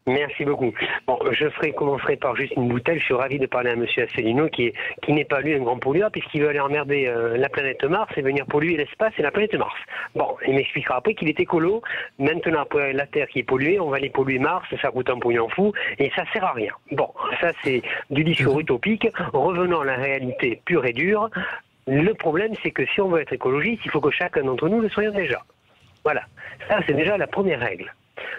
Merci 0.06 0.44
beaucoup. 0.44 0.72
Bon, 1.06 1.16
je 1.30 1.48
ferai, 1.50 1.72
commencerai 1.72 2.16
par 2.16 2.34
juste 2.34 2.54
une 2.56 2.68
bouteille. 2.68 2.98
Je 2.98 3.04
suis 3.04 3.14
ravi 3.14 3.38
de 3.38 3.46
parler 3.46 3.70
à 3.70 3.76
Monsieur 3.76 4.02
Asselineau, 4.02 4.48
qui 4.48 4.66
est, 4.66 4.74
qui 5.02 5.12
n'est 5.12 5.24
pas 5.24 5.40
lui 5.40 5.54
un 5.54 5.60
grand 5.60 5.78
pollueur, 5.78 6.10
puisqu'il 6.10 6.42
veut 6.42 6.48
aller 6.48 6.60
emmerder 6.60 7.06
euh, 7.06 7.36
la 7.36 7.48
planète 7.48 7.84
Mars 7.84 8.12
et 8.16 8.22
venir 8.22 8.44
polluer 8.46 8.76
l'espace 8.76 9.12
et 9.18 9.22
la 9.22 9.30
planète 9.30 9.54
Mars. 9.54 9.78
Bon, 10.16 10.36
il 10.46 10.54
m'expliquera 10.54 10.96
après 10.96 11.14
qu'il 11.14 11.28
est 11.28 11.38
écolo. 11.38 11.82
Maintenant, 12.18 12.62
après 12.62 12.92
la 12.92 13.06
Terre 13.06 13.28
qui 13.28 13.38
est 13.40 13.44
polluée, 13.44 13.78
on 13.78 13.90
va 13.90 13.98
aller 13.98 14.10
polluer 14.10 14.40
Mars, 14.40 14.66
ça 14.82 14.90
coûte 14.90 15.08
un 15.08 15.20
pognon 15.20 15.48
fou, 15.50 15.72
et 16.00 16.10
ça 16.16 16.24
sert 16.32 16.44
à 16.44 16.52
rien. 16.52 16.72
Bon, 16.90 17.08
ça 17.40 17.52
c'est 17.62 17.82
du 18.10 18.24
discours 18.24 18.58
utopique. 18.58 19.06
Revenons 19.32 19.82
à 19.82 19.84
la 19.84 19.96
réalité 19.96 20.60
pure 20.64 20.84
et 20.84 20.92
dure. 20.92 21.30
Le 21.86 22.12
problème, 22.14 22.52
c'est 22.62 22.72
que 22.72 22.84
si 22.86 23.00
on 23.00 23.08
veut 23.08 23.20
être 23.20 23.32
écologiste, 23.32 23.82
il 23.84 23.90
faut 23.90 24.00
que 24.00 24.10
chacun 24.10 24.42
d'entre 24.42 24.68
nous 24.68 24.80
le 24.80 24.88
soyons 24.88 25.12
déjà. 25.12 25.42
Voilà. 26.04 26.22
Ça, 26.68 26.80
c'est 26.86 26.94
déjà 26.94 27.16
la 27.16 27.26
première 27.26 27.60
règle. 27.60 27.92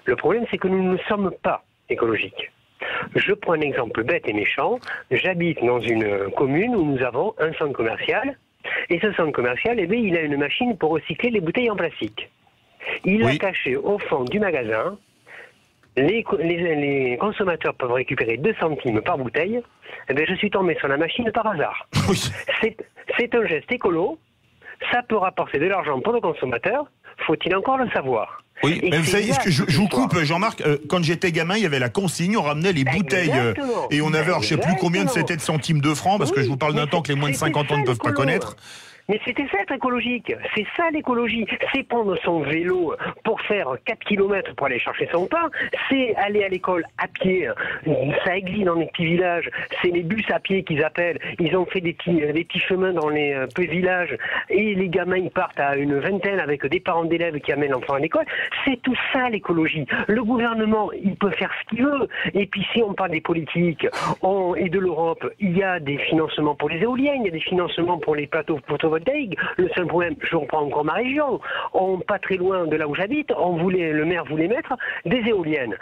Le 0.05 0.15
problème, 0.15 0.45
c'est 0.51 0.57
que 0.57 0.67
nous 0.67 0.83
ne 0.83 0.97
sommes 1.09 1.31
pas 1.43 1.63
écologiques. 1.89 2.51
Je 3.15 3.33
prends 3.33 3.53
un 3.53 3.61
exemple 3.61 4.03
bête 4.03 4.27
et 4.27 4.33
méchant. 4.33 4.79
J'habite 5.11 5.63
dans 5.63 5.79
une 5.79 6.29
commune 6.35 6.75
où 6.75 6.83
nous 6.85 7.01
avons 7.03 7.33
un 7.39 7.53
centre 7.53 7.73
commercial. 7.73 8.37
Et 8.89 8.99
ce 8.99 9.11
centre 9.13 9.31
commercial, 9.31 9.79
eh 9.79 9.87
bien, 9.87 9.99
il 9.99 10.15
a 10.17 10.21
une 10.21 10.37
machine 10.37 10.77
pour 10.77 10.91
recycler 10.91 11.29
les 11.29 11.39
bouteilles 11.41 11.69
en 11.69 11.75
plastique. 11.75 12.29
Il 13.05 13.23
Oui. 13.23 13.35
a 13.35 13.37
caché 13.37 13.77
au 13.77 13.97
fond 13.99 14.23
du 14.25 14.39
magasin. 14.39 14.97
Les, 15.95 16.23
co- 16.23 16.37
les- 16.37 16.75
les 16.75 17.17
consommateurs 17.17 17.75
peuvent 17.75 17.91
récupérer 17.91 18.37
2 18.37 18.53
centimes 18.59 19.01
par 19.01 19.17
bouteille. 19.17 19.61
Eh 20.09 20.13
bien, 20.13 20.25
je 20.27 20.33
suis 20.35 20.49
tombé 20.49 20.75
sur 20.75 20.87
la 20.87 20.97
machine 20.97 21.31
par 21.31 21.47
hasard. 21.47 21.87
Oui. 22.09 22.19
C'est 23.17 23.35
un 23.35 23.45
geste 23.45 23.71
écolo. 23.71 24.17
Ça 24.91 25.03
peut 25.03 25.17
rapporter 25.17 25.59
de 25.59 25.67
l'argent 25.67 25.99
pour 26.01 26.13
le 26.13 26.19
consommateur. 26.19 26.85
Faut-il 27.19 27.55
encore 27.55 27.77
le 27.77 27.89
savoir? 27.91 28.42
Oui, 28.63 28.79
mais 28.83 28.97
vous 28.99 29.05
savez, 29.05 29.25
que 29.43 29.51
je, 29.51 29.63
je 29.67 29.77
vous 29.77 29.87
coupe, 29.87 30.17
Jean-Marc. 30.23 30.61
euh, 30.61 30.77
quand 30.87 31.03
j'étais 31.03 31.31
gamin, 31.31 31.57
il 31.57 31.63
y 31.63 31.65
avait 31.65 31.79
la 31.79 31.89
consigne, 31.89 32.37
on 32.37 32.41
ramenait 32.43 32.71
les 32.73 32.83
bouteilles 32.85 33.31
euh, 33.35 33.53
et 33.91 34.01
on 34.01 34.07
avait, 34.13 34.25
alors, 34.27 34.41
je 34.41 34.49
sais 34.49 34.57
plus 34.57 34.75
combien 34.79 35.03
c'était 35.09 35.35
de 35.35 35.41
centimes 35.41 35.81
de 35.81 35.93
francs, 35.93 36.17
parce 36.19 36.31
que 36.31 36.41
je 36.41 36.47
vous 36.47 36.57
parle 36.57 36.75
d'un 36.75 36.87
temps 36.87 37.01
que 37.01 37.09
les 37.09 37.15
moins 37.19 37.29
de 37.29 37.35
c'était 37.35 37.51
50 37.51 37.71
ans 37.71 37.77
ne 37.77 37.85
peuvent 37.85 37.97
pas 37.97 38.13
connaître. 38.13 38.55
Mais 39.09 39.19
c'était 39.25 39.47
ça 39.47 39.61
être 39.61 39.73
écologique. 39.73 40.33
C'est 40.55 40.65
ça 40.77 40.89
l'écologie. 40.91 41.45
C'est 41.73 41.83
prendre 41.83 42.15
son 42.23 42.41
vélo 42.41 42.95
pour 43.23 43.41
faire 43.41 43.75
4 43.85 43.99
km 43.99 44.55
pour 44.55 44.67
aller 44.67 44.79
chercher 44.79 45.09
son 45.11 45.27
pain. 45.27 45.49
C'est 45.89 46.15
aller 46.15 46.43
à 46.43 46.47
l'école 46.47 46.85
à 46.97 47.07
pied. 47.07 47.49
Ça 48.25 48.37
existe 48.37 48.63
dans 48.63 48.75
les 48.75 48.85
petits 48.87 49.05
villages. 49.05 49.49
C'est 49.81 49.89
les 49.89 50.03
bus 50.03 50.25
à 50.31 50.39
pied 50.39 50.63
qu'ils 50.63 50.83
appellent. 50.83 51.19
Ils 51.39 51.55
ont 51.57 51.65
fait 51.65 51.81
des 51.81 51.93
petits, 51.93 52.13
petits 52.13 52.59
chemins 52.59 52.93
dans 52.93 53.09
les 53.09 53.33
euh, 53.33 53.47
petits 53.47 53.67
villages. 53.67 54.17
Et 54.49 54.73
les 54.73 54.87
gamins, 54.87 55.17
ils 55.17 55.31
partent 55.31 55.59
à 55.59 55.75
une 55.75 55.99
vingtaine 55.99 56.39
avec 56.39 56.65
des 56.65 56.79
parents 56.79 57.05
d'élèves 57.05 57.39
qui 57.41 57.51
amènent 57.51 57.71
l'enfant 57.71 57.95
à 57.95 57.99
l'école. 57.99 58.25
C'est 58.63 58.81
tout 58.81 58.95
ça 59.11 59.29
l'écologie. 59.29 59.85
Le 60.07 60.23
gouvernement, 60.23 60.91
il 60.93 61.15
peut 61.15 61.31
faire 61.31 61.51
ce 61.61 61.69
qu'il 61.69 61.83
veut. 61.83 62.07
Et 62.33 62.45
puis 62.45 62.65
si 62.71 62.81
on 62.81 62.93
parle 62.93 63.11
des 63.11 63.21
politiques 63.21 63.85
et 64.57 64.69
de 64.69 64.79
l'Europe, 64.79 65.29
il 65.39 65.57
y 65.57 65.63
a 65.63 65.79
des 65.79 65.97
financements 65.97 66.55
pour 66.55 66.69
les 66.69 66.79
éoliennes, 66.79 67.21
il 67.21 67.25
y 67.25 67.29
a 67.29 67.31
des 67.31 67.39
financements 67.39 67.97
pour 67.97 68.15
les 68.15 68.27
plateaux 68.27 68.59
photovoltaïques 68.67 68.92
Le 69.57 69.69
seul 69.75 69.87
problème, 69.87 70.15
je 70.21 70.35
reprends 70.35 70.63
encore 70.63 70.85
ma 70.85 70.93
région, 70.93 71.39
on, 71.73 71.99
pas 71.99 72.19
très 72.19 72.35
loin 72.35 72.65
de 72.65 72.75
là 72.75 72.87
où 72.87 72.95
j'habite, 72.95 73.31
on 73.37 73.57
voulait, 73.57 73.91
le 73.91 74.05
maire 74.05 74.25
voulait 74.25 74.47
mettre 74.47 74.73
des 75.05 75.21
éoliennes. 75.27 75.75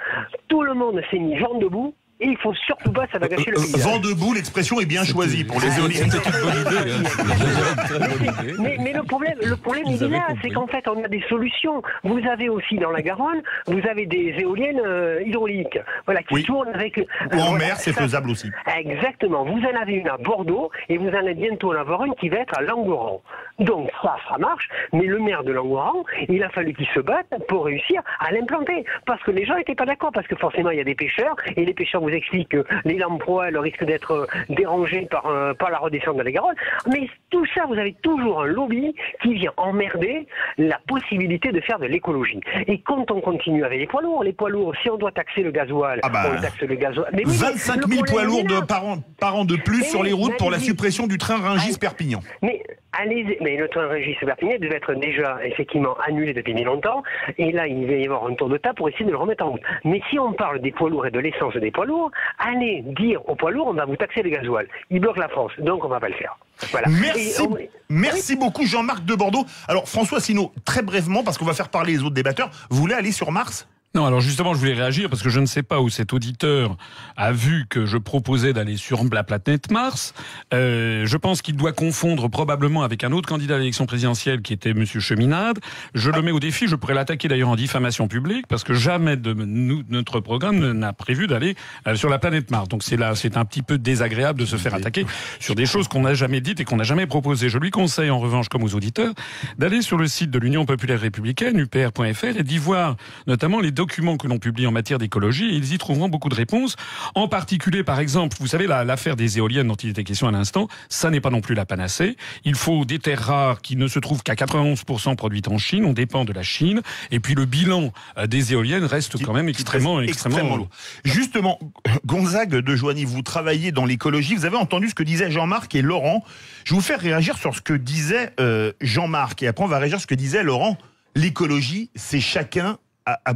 Tout 0.48 0.64
le 0.64 0.74
monde 0.74 1.02
s'est 1.10 1.20
mis 1.20 1.38
vent 1.38 1.56
debout 1.56 1.94
et 2.22 2.28
il 2.28 2.38
faut 2.38 2.54
surtout 2.54 2.92
pas, 2.92 3.06
ça 3.12 3.20
va 3.20 3.28
gâcher 3.28 3.52
le 3.52 3.58
Euh, 3.58 3.62
paysage. 3.62 3.82
Vent 3.82 4.00
debout, 4.00 4.34
l'expression 4.34 4.80
est 4.80 4.86
bien 4.86 5.04
choisie 5.04 5.44
pour 5.44 5.60
les 5.60 5.78
éoliennes. 5.80 6.10
C'était 6.10 6.30
une 6.30 6.44
bonne 6.44 6.62
idée. 6.62 6.92
hein. 6.92 8.56
Mais, 8.60 8.78
mais 8.80 8.94
le 8.94 9.04
problème, 9.04 9.36
le 9.44 9.56
problème 9.56 9.84
il 9.88 10.02
est 10.04 10.08
là, 10.08 10.28
c'est 10.42 10.50
qu'en 10.50 10.68
fait, 10.68 10.88
on 10.88 11.04
a 11.04 11.08
des 11.08 11.24
solutions. 11.30 11.82
Vous 12.04 12.20
avez 12.32 12.50
aussi 12.50 12.76
dans 12.78 12.92
la 12.92 13.02
Garonne, 13.02 13.42
vous 13.68 13.82
avez 13.90 14.06
des 14.06 14.36
éoliennes 14.40 14.82
euh, 14.86 15.22
hydrauliques, 15.26 15.80
voilà, 16.06 16.22
qui 16.24 16.36
Oui. 16.36 16.44
tournent 16.44 16.70
avec. 16.74 16.98
euh, 16.98 17.04
Ou 17.34 17.36
en 17.40 17.50
voilà, 17.52 17.66
mer, 17.66 17.76
c'est 17.78 17.94
faisable 17.94 18.30
aussi. 18.30 18.50
Exactement. 18.78 19.44
Vous 19.46 19.60
en 19.60 19.82
avez 19.82 19.94
une 19.94 20.08
à 20.08 20.18
Bordeaux 20.18 20.72
et 20.90 20.98
vous 20.98 21.08
en 21.10 21.14
allez 21.14 21.34
bientôt 21.34 21.74
en 21.74 21.80
avoir 21.80 22.06
une 22.06 22.16
qui 22.16 22.30
va 22.30 22.38
être 22.38 22.58
à 22.58 22.62
Langoran. 22.62 23.22
Donc 23.60 23.90
ça, 24.02 24.16
ça 24.30 24.38
marche. 24.38 24.68
Mais 24.94 25.06
le 25.06 25.20
maire 25.20 25.44
de 25.44 25.52
Langoran, 25.52 26.04
il 26.30 26.44
a 26.44 26.50
fallu 26.50 26.74
qu'il 26.74 26.88
se 26.94 27.00
batte 27.00 27.28
pour 27.48 27.66
réussir 27.66 28.02
à 28.20 28.32
l'implanter. 28.32 28.86
Parce 29.06 29.22
que 29.24 29.32
les 29.32 29.46
gens 29.46 29.56
n'étaient 29.56 29.76
pas 29.76 29.86
d'accord. 29.86 30.12
Parce 30.14 30.28
que 30.28 30.36
forcément, 30.36 30.70
il 30.72 30.78
y 30.78 30.82
a 30.82 30.86
des 30.86 30.96
pêcheurs 30.96 31.36
et 31.56 31.66
les 31.66 31.74
pêcheurs 31.74 32.02
vous 32.02 32.10
expliquent 32.14 32.50
que 32.50 32.66
les 32.86 32.98
lamproies 32.98 33.48
elles 33.48 33.58
risquent 33.58 33.86
d'être 33.86 34.12
euh, 34.12 34.26
dérangées 34.50 35.08
par, 35.10 35.26
euh, 35.26 35.54
par 35.54 35.70
la 35.70 35.78
redescente 35.78 36.18
de 36.18 36.24
la 36.24 36.32
Garonne. 36.32 36.56
Mais 36.88 37.10
tout 37.30 37.46
ça, 37.54 37.66
vous 37.68 37.74
avez 37.74 37.94
toujours 38.02 38.42
un 38.42 38.48
lobby 38.48 38.94
qui 39.22 39.34
vient 39.34 39.54
emmerder 39.58 40.28
la 40.58 40.80
possibilité 40.88 41.52
de 41.52 41.62
faire 41.62 41.80
de 41.80 41.86
l'écologie. 41.86 42.42
Et 42.68 42.80
quand 42.82 43.10
on 43.12 43.22
continue 43.22 43.64
avec 43.64 43.80
les 43.80 43.88
poids 43.88 44.02
lourds, 44.02 44.24
les 44.24 44.34
poids 44.34 44.50
lourds, 44.50 44.74
si 44.82 44.90
on 44.90 44.98
doit 44.98 45.12
taxer 45.12 45.42
le 45.42 45.52
gasoil, 45.52 46.00
Ah 46.04 46.10
bah, 46.10 46.32
on 46.38 46.42
taxe 46.42 46.62
le 46.62 46.76
gasoil. 46.76 47.10
Mais 47.14 47.24
oui, 47.26 47.38
mais 47.42 47.52
25 47.52 47.76
le 47.76 47.88
000 47.88 48.04
problème, 48.04 48.28
poids 48.30 48.44
lourds 48.44 48.68
par, 48.68 48.86
an, 48.86 48.98
par 49.20 49.36
an 49.36 49.46
de 49.46 49.56
plus 49.56 49.80
Mais 49.80 49.86
sur 49.86 50.04
les 50.04 50.14
routes 50.14 50.38
pour 50.38 50.52
la 50.52 50.60
suppression 50.60 51.08
du 51.08 51.18
train 51.18 51.38
Rungis-Perpignan. 51.38 52.22
Mais 52.42 52.62
allez, 52.94 53.38
mais 53.42 53.58
le 53.58 53.68
train 53.68 53.88
Régis 53.88 54.18
devait 54.22 54.76
être 54.76 54.94
déjà 54.96 55.38
effectivement 55.44 55.96
annulé 56.06 56.34
depuis 56.34 56.54
bien 56.54 56.66
longtemps, 56.66 57.04
et 57.38 57.52
là 57.52 57.68
il 57.68 57.86
va 57.88 57.94
y 57.94 58.06
avoir 58.06 58.26
un 58.28 58.34
tour 58.36 58.50
de 58.50 58.58
table 58.58 58.76
pour 58.76 58.90
essayer 58.90 59.06
de 59.06 59.12
le 59.12 59.18
remettre 59.18 59.44
en 59.46 59.52
route. 59.52 59.62
Mais 59.84 60.02
si 60.10 60.20
on 60.20 60.34
parle 60.34 60.60
des 60.60 60.72
poids 60.72 60.90
lourds 60.90 61.06
et 61.08 61.12
de 61.12 61.20
l'essence 61.20 61.56
des 61.56 61.72
poids 61.72 61.86
lourds, 61.86 62.12
allez 62.38 62.82
dire 62.86 63.28
aux 63.30 63.36
poids 63.36 63.52
lourds 63.52 63.68
on 63.68 63.74
va 63.74 63.86
vous 63.86 63.96
taxer 63.96 64.22
le 64.24 64.30
gasoil. 64.30 64.68
Ils 64.90 65.00
bloquent 65.00 65.20
la 65.20 65.30
France, 65.30 65.52
donc 65.60 65.84
on 65.86 65.88
va 65.88 66.00
pas 66.00 66.10
le 66.10 66.16
faire. 66.16 66.38
Voilà. 66.72 66.88
Merci, 66.90 67.42
on- 67.42 67.58
merci 67.90 68.36
beaucoup 68.36 68.66
Jean-Marc 68.66 69.06
de 69.06 69.16
Bordeaux. 69.16 69.46
Alors 69.68 69.88
François 69.88 70.20
Sino, 70.20 70.52
très 70.66 70.82
brièvement, 70.82 71.24
parce 71.24 71.38
qu'on 71.38 71.46
va 71.46 71.54
faire 71.54 71.70
parler 71.70 71.94
les 71.94 72.00
autres 72.04 72.14
débatteurs, 72.16 72.52
vous 72.70 72.78
voulez 72.78 72.94
aller 72.96 73.12
sur 73.12 73.32
Mars? 73.32 73.68
Non, 73.94 74.06
alors 74.06 74.22
justement, 74.22 74.54
je 74.54 74.60
voulais 74.60 74.74
réagir 74.74 75.10
parce 75.10 75.22
que 75.22 75.30
je 75.30 75.42
ne 75.42 75.46
sais 75.46 75.64
pas 75.64 75.82
où 75.82 75.90
cet 75.90 76.14
auditeur 76.14 76.78
a 77.18 77.34
vu 77.34 77.66
que 77.70 77.86
je 77.86 77.98
proposais 77.98 78.54
d'aller 78.54 78.78
sur 78.78 79.04
la 79.12 79.26
planète 79.26 79.70
Mars. 79.70 80.14
Euh, 80.54 81.06
je 81.06 81.18
pense 81.18 81.42
qu'il 81.42 81.58
doit 81.58 81.74
confondre 81.74 82.30
probablement 82.30 82.84
avec 82.84 83.04
un 83.04 83.12
autre 83.12 83.28
candidat 83.28 83.56
à 83.56 83.58
l'élection 83.58 83.86
présidentielle 83.86 84.42
qui 84.42 84.54
était 84.54 84.74
Monsieur 84.74 85.02
Cheminade. 85.02 85.60
Je 85.94 86.10
le 86.10 86.22
mets 86.22 86.32
au 86.32 86.40
défi. 86.40 86.68
Je 86.68 86.78
pourrais 86.78 86.94
l'attaquer 86.94 87.28
d'ailleurs 87.28 87.50
en 87.50 87.58
diffamation 87.58 88.08
publique 88.08 88.48
parce 88.48 88.64
que 88.64 88.74
jamais 88.74 89.18
de 89.18 89.34
nous, 89.34 89.84
notre 89.90 90.22
programme 90.22 90.72
n'a 90.72 90.94
prévu 90.94 91.28
d'aller 91.28 91.58
euh, 91.86 91.98
sur 91.98 92.08
la 92.08 92.18
planète 92.18 92.50
Mars. 92.50 92.70
Donc 92.70 92.84
c'est 92.84 92.96
là, 92.96 93.14
c'est 93.16 93.36
un 93.36 93.44
petit 93.44 93.62
peu 93.62 93.78
désagréable 93.78 94.40
de 94.40 94.46
se 94.46 94.56
faire 94.56 94.74
attaquer 94.74 95.06
sur 95.42 95.54
des 95.54 95.66
choses 95.66 95.90
qu'on 95.90 96.04
n'a 96.04 96.14
jamais 96.14 96.40
dites 96.40 96.62
et 96.62 96.64
qu'on 96.64 96.78
n'a 96.78 96.86
jamais 96.86 97.08
proposées. 97.08 97.50
Je 97.50 97.58
lui 97.58 97.72
conseille 97.72 98.10
en 98.10 98.20
revanche, 98.20 98.48
comme 98.48 98.64
aux 98.64 98.74
auditeurs, 98.74 99.14
d'aller 99.58 99.82
sur 99.82 99.98
le 99.98 100.08
site 100.08 100.32
de 100.32 100.40
l'Union 100.40 100.66
populaire 100.66 101.02
républicaine, 101.02 101.60
upr.fr, 101.60 102.38
et 102.38 102.44
d'y 102.44 102.58
voir 102.58 102.96
notamment 103.28 103.60
les 103.60 103.72
documents 103.82 104.18
que 104.18 104.28
l'on 104.28 104.38
publie 104.38 104.68
en 104.68 104.72
matière 104.72 105.00
d'écologie. 105.00 105.50
Et 105.50 105.56
ils 105.56 105.74
y 105.74 105.78
trouveront 105.80 106.08
beaucoup 106.10 106.30
de 106.30 106.36
réponses. 106.36 106.76
En 107.16 107.28
particulier, 107.28 107.84
par 107.84 108.00
exemple, 108.00 108.38
vous 108.40 108.48
savez, 108.48 108.68
la- 108.68 108.84
l'affaire 108.84 109.16
des 109.16 109.38
éoliennes 109.40 109.68
dont 109.68 109.76
il 109.76 109.90
était 109.90 110.04
question 110.04 110.28
à 110.28 110.32
l'instant, 110.32 110.68
ça 110.90 111.10
n'est 111.10 111.22
pas 111.22 111.32
non 111.32 111.42
plus 111.42 111.56
la 111.56 111.66
panacée. 111.66 112.16
Il 112.46 112.56
faut 112.56 112.86
des 112.86 113.00
terres 113.00 113.24
rares 113.24 113.62
qui 113.62 113.76
ne 113.76 113.88
se 113.88 113.98
trouvent 114.00 114.22
qu'à 114.24 114.36
91% 114.36 115.16
produites 115.16 115.48
en 115.48 115.58
Chine. 115.58 115.86
On 115.86 115.94
dépend 115.94 116.26
de 116.26 116.34
la 116.34 116.44
Chine. 116.44 116.82
Et 117.10 117.20
puis 117.20 117.34
le 117.36 117.46
bilan 117.46 117.92
euh, 118.18 118.28
des 118.28 118.54
éoliennes 118.54 118.86
reste 118.86 119.18
Qui- 119.18 119.24
quand 119.24 119.34
même 119.34 119.50
extrêmement, 119.50 119.96
reste 119.96 120.10
extrêmement, 120.10 120.56
lourd. 120.58 120.70
Justement, 121.04 121.58
Gonzague 122.06 122.56
de 122.56 122.76
Joigny, 122.76 123.06
vous 123.06 123.22
travaillez 123.24 123.72
dans 123.72 123.86
l'écologie. 123.86 124.36
Vous 124.36 124.46
avez 124.46 124.58
entendu 124.58 124.90
ce 124.90 124.96
que 124.96 125.04
disaient 125.04 125.32
Jean-Marc 125.32 125.74
et 125.76 125.82
Laurent. 125.82 126.24
Je 126.66 126.72
vais 126.74 126.76
vous 126.76 126.82
faire 126.86 127.00
réagir 127.00 127.38
sur 127.38 127.56
ce 127.56 127.62
que 127.62 127.74
disait 127.74 128.34
euh, 128.40 128.72
Jean-Marc 128.82 129.42
et 129.44 129.48
après 129.48 129.64
on 129.64 129.68
va 129.68 129.80
réagir 129.80 129.98
sur 129.98 130.04
ce 130.04 130.08
que 130.08 130.16
disait 130.16 130.44
Laurent. 130.44 130.78
L'écologie, 131.16 131.90
c'est 131.96 132.20
chacun 132.22 132.78
à, 133.06 133.20
à- 133.26 133.34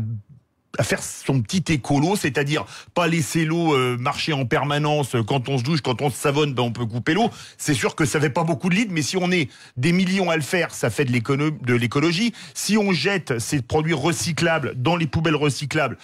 à 0.77 0.83
faire 0.83 1.01
son 1.01 1.41
petit 1.41 1.73
écolo, 1.73 2.15
c'est-à-dire 2.15 2.65
pas 2.93 3.07
laisser 3.07 3.45
l'eau 3.45 3.75
euh, 3.75 3.97
marcher 3.97 4.33
en 4.33 4.45
permanence. 4.45 5.15
Quand 5.27 5.49
on 5.49 5.57
se 5.57 5.63
douche, 5.63 5.81
quand 5.81 6.01
on 6.01 6.09
se 6.09 6.17
savonne, 6.17 6.53
ben 6.53 6.63
on 6.63 6.71
peut 6.71 6.85
couper 6.85 7.13
l'eau. 7.13 7.29
C'est 7.57 7.73
sûr 7.73 7.95
que 7.95 8.05
ça 8.05 8.19
fait 8.19 8.29
pas 8.29 8.43
beaucoup 8.43 8.69
de 8.69 8.75
litres, 8.75 8.91
mais 8.93 9.01
si 9.01 9.17
on 9.17 9.31
est 9.31 9.49
des 9.77 9.91
millions 9.91 10.29
à 10.29 10.35
le 10.35 10.41
faire, 10.41 10.73
ça 10.73 10.89
fait 10.89 11.05
de 11.05 11.73
l'écologie. 11.75 12.33
Si 12.53 12.77
on 12.77 12.91
jette 12.91 13.39
ces 13.39 13.61
produits 13.61 13.93
recyclables 13.93 14.73
dans 14.75 14.95
les 14.95 15.07
poubelles 15.07 15.35
recyclables, 15.35 15.97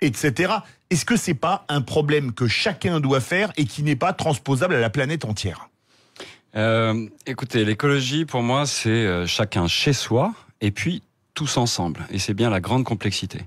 etc. 0.00 0.54
Est-ce 0.90 1.04
que 1.04 1.16
c'est 1.16 1.34
pas 1.34 1.64
un 1.68 1.80
problème 1.80 2.32
que 2.32 2.48
chacun 2.48 3.00
doit 3.00 3.20
faire 3.20 3.52
et 3.56 3.64
qui 3.64 3.82
n'est 3.82 3.96
pas 3.96 4.12
transposable 4.12 4.74
à 4.74 4.80
la 4.80 4.90
planète 4.90 5.24
entière? 5.24 5.68
Euh, 6.54 7.08
écoutez, 7.26 7.64
l'écologie, 7.64 8.26
pour 8.26 8.42
moi, 8.42 8.66
c'est 8.66 8.90
euh, 8.90 9.26
chacun 9.26 9.68
chez 9.68 9.94
soi 9.94 10.34
et 10.60 10.70
puis 10.70 11.02
tous 11.34 11.56
ensemble. 11.56 12.06
Et 12.10 12.18
c'est 12.18 12.34
bien 12.34 12.50
la 12.50 12.60
grande 12.60 12.84
complexité. 12.84 13.40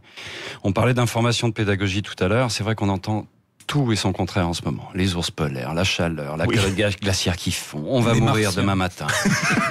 On 0.63 0.74
parlait 0.74 0.94
d'information 0.94 1.48
de 1.48 1.54
pédagogie 1.54 2.01
tout 2.01 2.15
à 2.24 2.27
l'heure. 2.27 2.51
C'est 2.51 2.63
vrai 2.63 2.75
qu'on 2.75 2.89
entend 2.89 3.27
tout 3.75 3.91
et 3.91 3.98
son 3.98 4.13
contraire 4.13 4.48
en 4.48 4.53
ce 4.53 4.63
moment. 4.63 4.89
Les 4.96 5.15
ours 5.15 5.32
polaires, 5.32 5.74
la 5.74 5.84
chaleur, 5.84 6.38
la 6.38 6.46
Oui. 6.48 6.55
glaciaire 7.01 7.36
qui 7.36 7.51
fond. 7.51 7.84
On 7.88 8.00
va 8.00 8.13
Les 8.13 8.22
mourir 8.22 8.46
martiens. 8.46 8.62
demain 8.62 8.75
matin. 8.75 9.08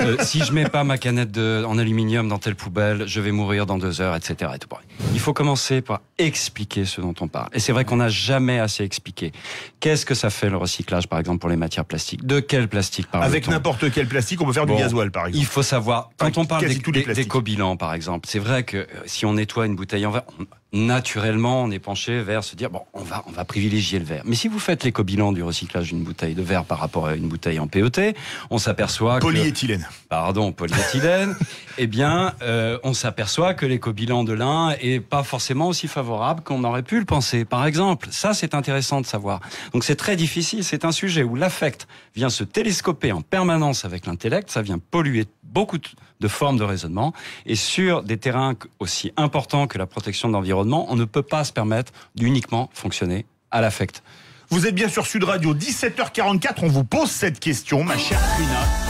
Euh, 0.00 0.16
si 0.22 0.42
je 0.44 0.52
mets 0.52 0.68
pas 0.68 0.82
ma 0.82 0.98
canette 0.98 1.30
de, 1.30 1.64
en 1.66 1.78
aluminium 1.78 2.28
dans 2.28 2.38
telle 2.38 2.56
poubelle, 2.56 3.04
je 3.06 3.20
vais 3.20 3.30
mourir 3.30 3.64
dans 3.64 3.78
deux 3.78 4.00
heures, 4.00 4.16
etc. 4.16 4.50
et 4.54 4.58
tout. 4.58 4.68
Il 5.14 5.20
faut 5.20 5.32
commencer 5.32 5.80
par 5.82 6.00
expliquer 6.18 6.84
ce 6.84 7.00
dont 7.00 7.14
on 7.20 7.28
parle. 7.28 7.48
Et 7.52 7.60
c'est 7.60 7.72
vrai 7.72 7.84
qu'on 7.84 7.96
n'a 7.96 8.08
jamais 8.08 8.58
assez 8.58 8.82
expliqué. 8.82 9.32
Qu'est-ce 9.80 10.04
que 10.04 10.14
ça 10.14 10.30
fait 10.30 10.50
le 10.50 10.56
recyclage, 10.56 11.06
par 11.06 11.20
exemple, 11.20 11.38
pour 11.38 11.48
les 11.48 11.56
matières 11.56 11.84
plastiques? 11.84 12.26
De 12.26 12.40
quel 12.40 12.68
plastique 12.68 13.06
parle 13.06 13.24
Avec 13.24 13.46
n'importe 13.48 13.90
quel 13.92 14.08
plastique, 14.08 14.40
on 14.42 14.46
peut 14.46 14.52
faire 14.52 14.66
Bon, 14.66 14.74
du 14.74 14.82
gasoil, 14.82 15.10
par 15.12 15.26
exemple. 15.28 15.42
il 15.42 15.46
faut 15.46 15.62
savoir, 15.62 16.10
quand 16.18 16.26
Enfin, 16.26 16.40
on 16.42 16.44
parle 16.44 16.66
des, 16.66 17.14
d'éco-bilan, 17.14 17.76
par 17.76 17.94
exemple, 17.94 18.28
c'est 18.28 18.40
vrai 18.40 18.64
que 18.64 18.78
euh, 18.78 18.86
si 19.06 19.24
on 19.24 19.34
nettoie 19.34 19.66
une 19.66 19.76
bouteille 19.76 20.04
en 20.06 20.10
verre, 20.10 20.24
on- 20.40 20.44
naturellement, 20.74 21.62
on 21.62 21.70
est 21.70 21.78
penché 21.78 22.20
vers 22.20 22.44
se 22.44 22.56
dire, 22.56 22.68
bon, 22.68 22.82
on 22.92 23.02
va, 23.02 23.24
on 23.26 23.30
va 23.30 23.44
privilégier 23.44 23.98
le 23.98 24.04
verre. 24.04 24.22
Mais 24.24 24.34
si 24.34 24.48
vous 24.48 24.58
faites 24.58 24.84
l'éco-bilan 24.84 25.32
du 25.32 25.42
recyclage 25.42 25.88
d'une 25.88 26.02
bouteille 26.02 26.34
de 26.34 26.42
verre 26.42 26.64
par 26.64 26.78
rapport 26.80 27.06
à 27.06 27.14
une 27.14 27.28
bouteille 27.28 27.60
en 27.60 27.68
PET, 27.68 28.14
on 28.50 28.58
s'aperçoit 28.58 29.16
que 29.16 29.22
Polyéthylène. 29.22 29.88
pardon, 30.08 30.52
polyéthylène, 30.52 31.36
eh 31.78 31.86
bien, 31.86 32.32
euh, 32.42 32.78
on 32.82 32.94
s'aperçoit 32.94 33.54
que 33.54 33.66
l'éco-bilan 33.66 34.24
de 34.24 34.32
l'un 34.32 34.70
est 34.80 35.00
pas 35.00 35.22
forcément 35.22 35.68
aussi 35.68 35.88
favorable 35.88 36.42
qu'on 36.42 36.62
aurait 36.64 36.82
pu 36.82 36.98
le 36.98 37.04
penser. 37.04 37.44
Par 37.44 37.66
exemple, 37.66 38.08
ça, 38.10 38.34
c'est 38.34 38.54
intéressant 38.54 39.00
de 39.00 39.06
savoir. 39.06 39.40
Donc, 39.72 39.84
c'est 39.84 39.96
très 39.96 40.16
difficile. 40.16 40.64
C'est 40.64 40.84
un 40.84 40.92
sujet 40.92 41.22
où 41.22 41.34
l'affect 41.36 41.86
vient 42.14 42.30
se 42.30 42.44
télescoper 42.44 43.12
en 43.12 43.22
permanence 43.22 43.84
avec 43.84 44.06
l'intellect. 44.06 44.50
Ça 44.50 44.62
vient 44.62 44.78
polluer 44.78 45.26
beaucoup 45.42 45.78
de- 45.78 45.88
formes 46.28 46.56
de 46.56 46.64
raisonnement. 46.64 47.12
Et 47.44 47.54
sur 47.54 48.02
des 48.02 48.16
terrains 48.16 48.54
aussi 48.78 49.12
importants 49.18 49.66
que 49.66 49.76
la 49.76 49.86
protection 49.86 50.28
de 50.28 50.32
l'environnement, 50.32 50.86
on 50.88 50.96
ne 50.96 51.04
peut 51.04 51.22
pas 51.22 51.44
se 51.44 51.52
permettre 51.52 51.92
d'uniquement 52.14 52.70
fonctionner 52.72 53.26
à 53.50 53.60
l'affect. 53.60 54.02
Vous 54.48 54.66
êtes 54.66 54.74
bien 54.74 54.88
sur 54.88 55.06
Sud 55.06 55.24
Radio, 55.24 55.54
17h44, 55.54 56.60
on 56.62 56.68
vous 56.68 56.84
pose 56.84 57.10
cette 57.10 57.40
question, 57.40 57.84
ma 57.84 57.98
chère 57.98 58.20
Trina. 58.36 58.83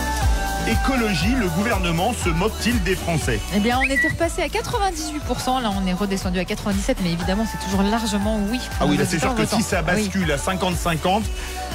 Écologie, 0.67 1.35
le 1.39 1.49
gouvernement 1.49 2.15
se 2.15 2.31
moque-t-il 2.31 2.83
des 2.85 2.97
Français? 2.97 3.39
Eh 3.55 3.61
bien, 3.61 3.79
on 3.79 3.83
était 3.83 4.09
repassé 4.09 4.41
à 4.43 4.47
98%. 4.47 5.61
Là, 5.63 5.71
on 5.77 5.87
est 5.87 5.93
redescendu 5.93 6.39
à 6.39 6.45
97%, 6.45 6.95
mais 7.03 7.13
évidemment, 7.13 7.45
c'est 7.51 7.63
toujours 7.67 7.83
largement 7.83 8.41
oui. 8.51 8.59
Ah 8.81 8.87
oui, 8.87 8.97
là 8.97 9.05
c'est 9.05 9.19
sûr 9.19 9.35
que 9.35 9.45
si 9.45 9.61
ça 9.63 9.81
Oui. 9.81 9.85
bascule 10.05 10.33
à 10.33 10.37
50-50, 10.39 11.23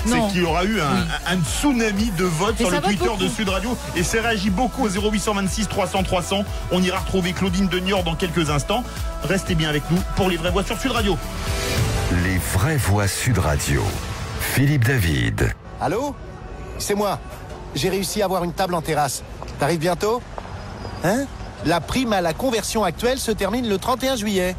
c'est 0.08 0.20
qu'il 0.32 0.42
y 0.42 0.44
aura 0.44 0.64
eu 0.64 0.82
un, 0.82 0.92
Oui. 0.92 1.08
un 1.28 1.38
tsunami 1.44 2.10
de 2.18 2.24
votes 2.24 2.58
sur 2.58 2.72
le 2.72 2.80
Twitter 2.82 3.10
de. 3.20 3.28
Sud 3.28 3.50
Radio 3.50 3.78
et 3.96 4.02
c'est 4.04 4.22
réagi 4.22 4.50
beaucoup 4.50 4.86
au 4.86 4.90
0826 4.90 5.68
300 5.68 6.02
300. 6.04 6.44
On 6.72 6.82
ira 6.82 6.98
retrouver 7.00 7.34
Claudine 7.34 7.68
de 7.68 7.80
Niort 7.80 8.04
dans 8.04 8.16
quelques 8.16 8.50
instants. 8.50 8.84
Restez 9.24 9.54
bien 9.54 9.70
avec 9.70 9.84
nous 9.92 10.00
pour 10.16 10.30
les 10.30 10.38
vraies 10.38 10.50
voix 10.52 10.64
sur 10.64 10.80
Sud 10.80 10.92
Radio. 10.92 11.16
Les 12.24 12.40
vraies 12.54 12.78
voix 12.78 13.08
Sud 13.08 13.38
Radio. 13.38 13.84
Philippe 14.40 14.86
David. 14.86 15.54
Allô? 15.80 16.16
C'est 16.80 16.96
moi. 16.96 17.20
J'ai 17.76 17.90
réussi 17.90 18.22
à 18.22 18.26
avoir 18.26 18.44
une 18.44 18.54
table 18.54 18.74
en 18.74 18.82
terrasse. 18.82 19.24
T'arrives 19.60 19.80
bientôt? 19.80 20.22
Hein? 21.04 21.26
La 21.66 21.82
prime 21.82 22.14
à 22.14 22.22
la 22.22 22.34
conversion 22.34 22.84
actuelle 22.84 23.20
se 23.20 23.32
termine 23.32 23.68
le 23.68 23.78
31 23.78 24.16
juillet. 24.16 24.56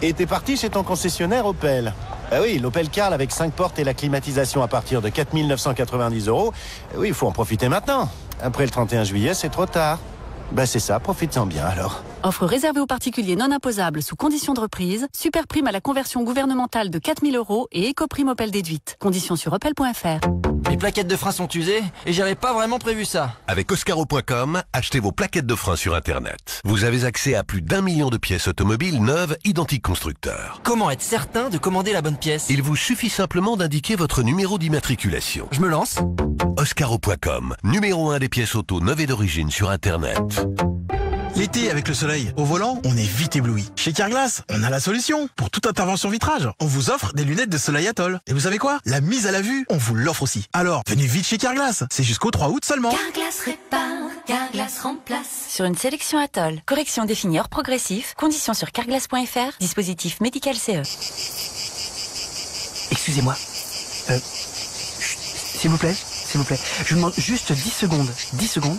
Et 0.00 0.12
t'es 0.12 0.26
parti 0.26 0.56
chez 0.56 0.70
ton 0.70 0.82
concessionnaire 0.82 1.46
Opel. 1.46 1.94
Bah 2.30 2.38
oui, 2.42 2.58
l'Opel 2.58 2.88
Carl 2.88 3.12
avec 3.12 3.30
5 3.30 3.52
portes 3.52 3.78
et 3.78 3.84
la 3.84 3.94
climatisation 3.94 4.62
à 4.62 4.68
partir 4.68 5.02
de 5.02 5.10
4 5.10 5.34
990 5.34 6.28
euros. 6.28 6.52
Eh 6.94 6.98
Oui, 6.98 7.08
il 7.08 7.14
faut 7.14 7.26
en 7.26 7.32
profiter 7.32 7.68
maintenant. 7.68 8.08
Après 8.42 8.64
le 8.64 8.70
31 8.70 9.04
juillet, 9.04 9.34
c'est 9.34 9.50
trop 9.50 9.66
tard. 9.66 9.98
Bah 10.50 10.66
c'est 10.66 10.80
ça, 10.80 10.98
profite-en 10.98 11.46
bien 11.46 11.64
alors. 11.66 12.02
Offre 12.24 12.46
réservée 12.46 12.80
aux 12.80 12.86
particuliers 12.86 13.34
non 13.34 13.50
imposables 13.50 14.00
sous 14.00 14.14
conditions 14.14 14.54
de 14.54 14.60
reprise, 14.60 15.08
super 15.12 15.48
prime 15.48 15.66
à 15.66 15.72
la 15.72 15.80
conversion 15.80 16.22
gouvernementale 16.22 16.88
de 16.88 16.98
4000 17.00 17.34
euros 17.34 17.66
et 17.72 17.88
éco-prime 17.88 18.28
Opel 18.28 18.52
déduite. 18.52 18.96
Conditions 19.00 19.34
sur 19.34 19.52
opel.fr. 19.52 20.20
Les 20.70 20.76
plaquettes 20.76 21.08
de 21.08 21.16
frein 21.16 21.32
sont 21.32 21.48
usées 21.48 21.82
et 22.06 22.12
j'avais 22.12 22.36
pas 22.36 22.54
vraiment 22.54 22.78
prévu 22.78 23.04
ça. 23.04 23.34
Avec 23.48 23.72
Oscaro.com, 23.72 24.62
achetez 24.72 25.00
vos 25.00 25.10
plaquettes 25.10 25.46
de 25.46 25.54
frein 25.56 25.74
sur 25.74 25.96
Internet. 25.96 26.60
Vous 26.64 26.84
avez 26.84 27.04
accès 27.04 27.34
à 27.34 27.42
plus 27.42 27.60
d'un 27.60 27.82
million 27.82 28.08
de 28.08 28.18
pièces 28.18 28.46
automobiles 28.46 29.02
neuves, 29.02 29.36
identiques 29.44 29.82
constructeurs. 29.82 30.60
Comment 30.62 30.90
être 30.90 31.02
certain 31.02 31.50
de 31.50 31.58
commander 31.58 31.92
la 31.92 32.02
bonne 32.02 32.16
pièce? 32.16 32.46
Il 32.50 32.62
vous 32.62 32.76
suffit 32.76 33.10
simplement 33.10 33.56
d'indiquer 33.56 33.96
votre 33.96 34.22
numéro 34.22 34.58
d'immatriculation. 34.58 35.48
Je 35.50 35.60
me 35.60 35.68
lance? 35.68 35.98
Oscaro.com, 36.56 37.56
numéro 37.64 38.12
1 38.12 38.20
des 38.20 38.28
pièces 38.28 38.54
auto 38.54 38.80
neuves 38.80 39.00
et 39.00 39.06
d'origine 39.06 39.50
sur 39.50 39.70
Internet. 39.70 40.46
L'été, 41.34 41.70
avec 41.70 41.88
le 41.88 41.94
soleil 41.94 42.30
au 42.36 42.44
volant, 42.44 42.80
on 42.84 42.96
est 42.96 43.06
vite 43.06 43.36
ébloui. 43.36 43.64
Chez 43.74 43.92
Carglass, 43.92 44.42
on 44.50 44.62
a 44.62 44.68
la 44.70 44.80
solution. 44.80 45.28
Pour 45.34 45.50
toute 45.50 45.66
intervention 45.66 46.10
vitrage, 46.10 46.48
on 46.60 46.66
vous 46.66 46.90
offre 46.90 47.14
des 47.14 47.24
lunettes 47.24 47.48
de 47.48 47.56
soleil 47.56 47.88
Atoll. 47.88 48.20
Et 48.26 48.34
vous 48.34 48.40
savez 48.40 48.58
quoi? 48.58 48.80
La 48.84 49.00
mise 49.00 49.26
à 49.26 49.32
la 49.32 49.40
vue, 49.40 49.64
on 49.70 49.78
vous 49.78 49.94
l'offre 49.94 50.22
aussi. 50.24 50.46
Alors, 50.52 50.82
venez 50.86 51.06
vite 51.06 51.26
chez 51.26 51.38
Carglass. 51.38 51.84
C'est 51.90 52.02
jusqu'au 52.02 52.30
3 52.30 52.48
août 52.50 52.64
seulement. 52.64 52.90
Carglass 52.90 53.40
répare, 53.46 54.10
Carglass 54.26 54.80
remplace. 54.80 55.46
Sur 55.48 55.64
une 55.64 55.76
sélection 55.76 56.18
Atoll. 56.18 56.60
Correction 56.66 57.06
définie 57.06 57.40
hors 57.40 57.48
progressif. 57.48 58.14
Conditions 58.16 58.54
sur 58.54 58.70
carglass.fr. 58.70 59.56
Dispositif 59.58 60.20
médical 60.20 60.54
CE. 60.56 60.82
Excusez-moi. 62.90 63.36
Euh, 64.10 64.18
s'il 64.18 65.70
vous 65.70 65.78
plaît, 65.78 65.94
s'il 65.94 66.38
vous 66.40 66.46
plaît. 66.46 66.58
Je 66.84 66.90
vous 66.90 66.96
demande 66.96 67.14
juste 67.16 67.52
10 67.52 67.70
secondes. 67.70 68.10
10 68.34 68.46
secondes. 68.48 68.78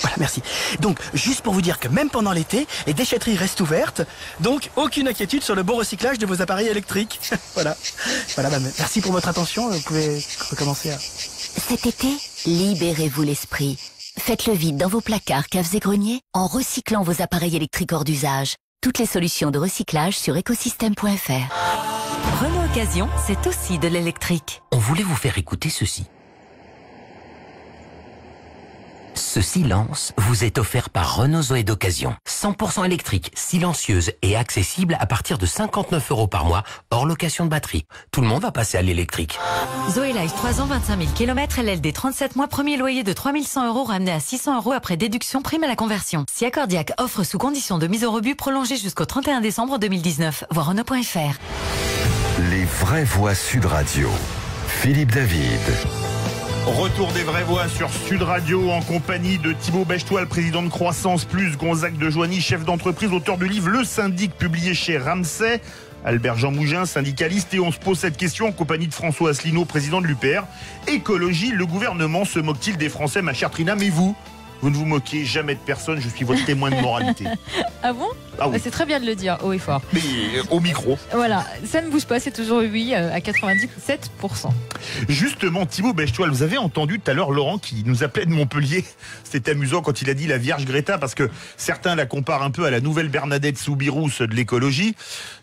Voilà, 0.00 0.16
merci. 0.18 0.42
Donc, 0.80 0.98
juste 1.14 1.42
pour 1.42 1.54
vous 1.54 1.62
dire 1.62 1.78
que 1.78 1.88
même 1.88 2.10
pendant 2.10 2.32
l'été, 2.32 2.66
les 2.86 2.94
déchetteries 2.94 3.36
restent 3.36 3.60
ouvertes. 3.60 4.02
Donc, 4.40 4.70
aucune 4.76 5.08
inquiétude 5.08 5.42
sur 5.42 5.54
le 5.54 5.62
bon 5.62 5.76
recyclage 5.76 6.18
de 6.18 6.26
vos 6.26 6.42
appareils 6.42 6.68
électriques. 6.68 7.20
voilà. 7.54 7.76
Voilà, 8.34 8.50
bah, 8.50 8.58
merci 8.78 9.00
pour 9.00 9.12
votre 9.12 9.28
attention. 9.28 9.70
Vous 9.70 9.80
pouvez 9.80 10.24
recommencer 10.50 10.90
à... 10.90 10.98
Cet 10.98 11.86
été, 11.86 12.08
libérez-vous 12.44 13.22
l'esprit. 13.22 13.78
Faites 14.18 14.46
le 14.46 14.54
vide 14.54 14.76
dans 14.76 14.88
vos 14.88 15.00
placards, 15.00 15.48
caves 15.48 15.74
et 15.74 15.78
greniers 15.78 16.20
en 16.34 16.46
recyclant 16.46 17.02
vos 17.02 17.22
appareils 17.22 17.56
électriques 17.56 17.92
hors 17.92 18.04
d'usage. 18.04 18.56
Toutes 18.82 18.98
les 18.98 19.06
solutions 19.06 19.50
de 19.50 19.58
recyclage 19.58 20.16
sur 20.16 20.36
écosystème.fr. 20.36 21.06
Renault 22.40 22.64
Occasion, 22.70 23.08
c'est 23.26 23.46
aussi 23.46 23.78
de 23.78 23.88
l'électrique. 23.88 24.62
On 24.72 24.78
voulait 24.78 25.02
vous 25.02 25.16
faire 25.16 25.38
écouter 25.38 25.70
ceci. 25.70 26.04
Ce 29.16 29.40
silence 29.40 30.12
vous 30.18 30.44
est 30.44 30.58
offert 30.58 30.90
par 30.90 31.16
Renault 31.16 31.40
Zoé 31.40 31.62
d'occasion. 31.62 32.14
100% 32.28 32.84
électrique, 32.84 33.32
silencieuse 33.34 34.12
et 34.20 34.36
accessible 34.36 34.96
à 35.00 35.06
partir 35.06 35.38
de 35.38 35.46
59 35.46 36.10
euros 36.10 36.26
par 36.26 36.44
mois, 36.44 36.64
hors 36.90 37.06
location 37.06 37.46
de 37.46 37.50
batterie. 37.50 37.86
Tout 38.12 38.20
le 38.20 38.26
monde 38.26 38.42
va 38.42 38.52
passer 38.52 38.76
à 38.76 38.82
l'électrique. 38.82 39.38
Zoé 39.90 40.12
Life, 40.12 40.34
3 40.36 40.60
ans, 40.60 40.66
25 40.66 40.98
000 40.98 41.10
km, 41.14 41.60
LLD 41.60 41.92
37 41.94 42.36
mois, 42.36 42.46
premier 42.46 42.76
loyer 42.76 43.04
de 43.04 43.12
3100 43.14 43.68
euros 43.68 43.84
ramené 43.84 44.12
à 44.12 44.20
600 44.20 44.56
euros 44.58 44.72
après 44.72 44.98
déduction, 44.98 45.40
prime 45.40 45.64
à 45.64 45.68
la 45.68 45.76
conversion. 45.76 46.26
Si 46.30 46.44
Accordiac 46.44 46.92
offre 46.98 47.24
sous 47.24 47.38
condition 47.38 47.78
de 47.78 47.86
mise 47.86 48.04
au 48.04 48.12
rebut 48.12 48.34
prolongée 48.34 48.76
jusqu'au 48.76 49.06
31 49.06 49.40
décembre 49.40 49.78
2019. 49.78 50.44
Voir 50.50 50.66
Renault.fr. 50.66 51.38
Les 52.50 52.64
vraies 52.66 53.04
voix 53.04 53.34
Sud 53.34 53.64
Radio. 53.64 54.10
Philippe 54.68 55.12
David. 55.12 55.60
Retour 56.66 57.12
des 57.12 57.22
vraies 57.22 57.44
voix 57.44 57.68
sur 57.68 57.88
Sud 57.90 58.22
Radio 58.22 58.72
en 58.72 58.82
compagnie 58.82 59.38
de 59.38 59.52
Thibaut 59.52 59.84
Bechtoil, 59.84 60.26
président 60.26 60.64
de 60.64 60.68
Croissance 60.68 61.24
Plus, 61.24 61.56
Gonzague 61.56 61.96
de 61.96 62.10
Joigny, 62.10 62.40
chef 62.40 62.64
d'entreprise, 62.64 63.12
auteur 63.12 63.38
du 63.38 63.46
livre 63.46 63.68
Le 63.68 63.84
Syndic, 63.84 64.36
publié 64.36 64.74
chez 64.74 64.98
Ramsay, 64.98 65.60
Albert 66.04 66.38
Jean 66.38 66.50
Mougin, 66.50 66.84
syndicaliste, 66.84 67.54
et 67.54 67.60
on 67.60 67.70
se 67.70 67.78
pose 67.78 68.00
cette 68.00 68.16
question 68.16 68.48
en 68.48 68.52
compagnie 68.52 68.88
de 68.88 68.94
François 68.94 69.30
Asselineau, 69.30 69.64
président 69.64 70.00
de 70.00 70.08
l'UPR. 70.08 70.42
Écologie, 70.88 71.52
le 71.52 71.66
gouvernement 71.66 72.24
se 72.24 72.40
moque-t-il 72.40 72.76
des 72.76 72.88
Français, 72.88 73.22
ma 73.22 73.32
chère 73.32 73.52
Trina, 73.52 73.76
mais 73.76 73.88
vous 73.88 74.16
vous 74.60 74.70
ne 74.70 74.76
vous 74.76 74.84
moquez 74.84 75.24
jamais 75.24 75.54
de 75.54 75.60
personne, 75.60 76.00
je 76.00 76.08
suis 76.08 76.24
votre 76.24 76.44
témoin 76.44 76.70
de 76.70 76.80
moralité. 76.80 77.24
Ah 77.82 77.92
bon 77.92 78.08
Ah 78.40 78.48
oui. 78.48 78.54
Bah, 78.54 78.58
C'est 78.60 78.72
très 78.72 78.84
bien 78.84 78.98
de 78.98 79.06
le 79.06 79.14
dire, 79.14 79.38
haut 79.44 79.52
et 79.52 79.58
fort. 79.58 79.80
Mais 79.92 80.00
euh, 80.00 80.42
au 80.50 80.58
micro. 80.58 80.98
Voilà, 81.12 81.46
ça 81.64 81.80
ne 81.82 81.88
bouge 81.88 82.04
pas, 82.04 82.18
c'est 82.18 82.32
toujours 82.32 82.58
oui 82.58 82.94
euh, 82.94 83.14
à 83.14 83.20
97%. 83.20 83.68
Justement, 85.08 85.66
Thibaut 85.66 85.92
Bechtoil, 85.92 86.30
vous 86.30 86.42
avez 86.42 86.58
entendu 86.58 86.98
tout 86.98 87.08
à 87.08 87.14
l'heure 87.14 87.30
Laurent 87.30 87.58
qui 87.58 87.84
nous 87.86 88.02
appelait 88.02 88.26
de 88.26 88.32
Montpellier. 88.32 88.84
C'était 89.24 89.52
amusant 89.52 89.82
quand 89.82 90.02
il 90.02 90.10
a 90.10 90.14
dit 90.14 90.26
la 90.26 90.38
Vierge 90.38 90.64
Greta, 90.64 90.98
parce 90.98 91.14
que 91.14 91.30
certains 91.56 91.94
la 91.94 92.06
comparent 92.06 92.42
un 92.42 92.50
peu 92.50 92.64
à 92.64 92.70
la 92.70 92.80
nouvelle 92.80 93.08
Bernadette 93.08 93.58
Soubirous 93.58 94.10
de 94.18 94.34
l'écologie. 94.34 94.96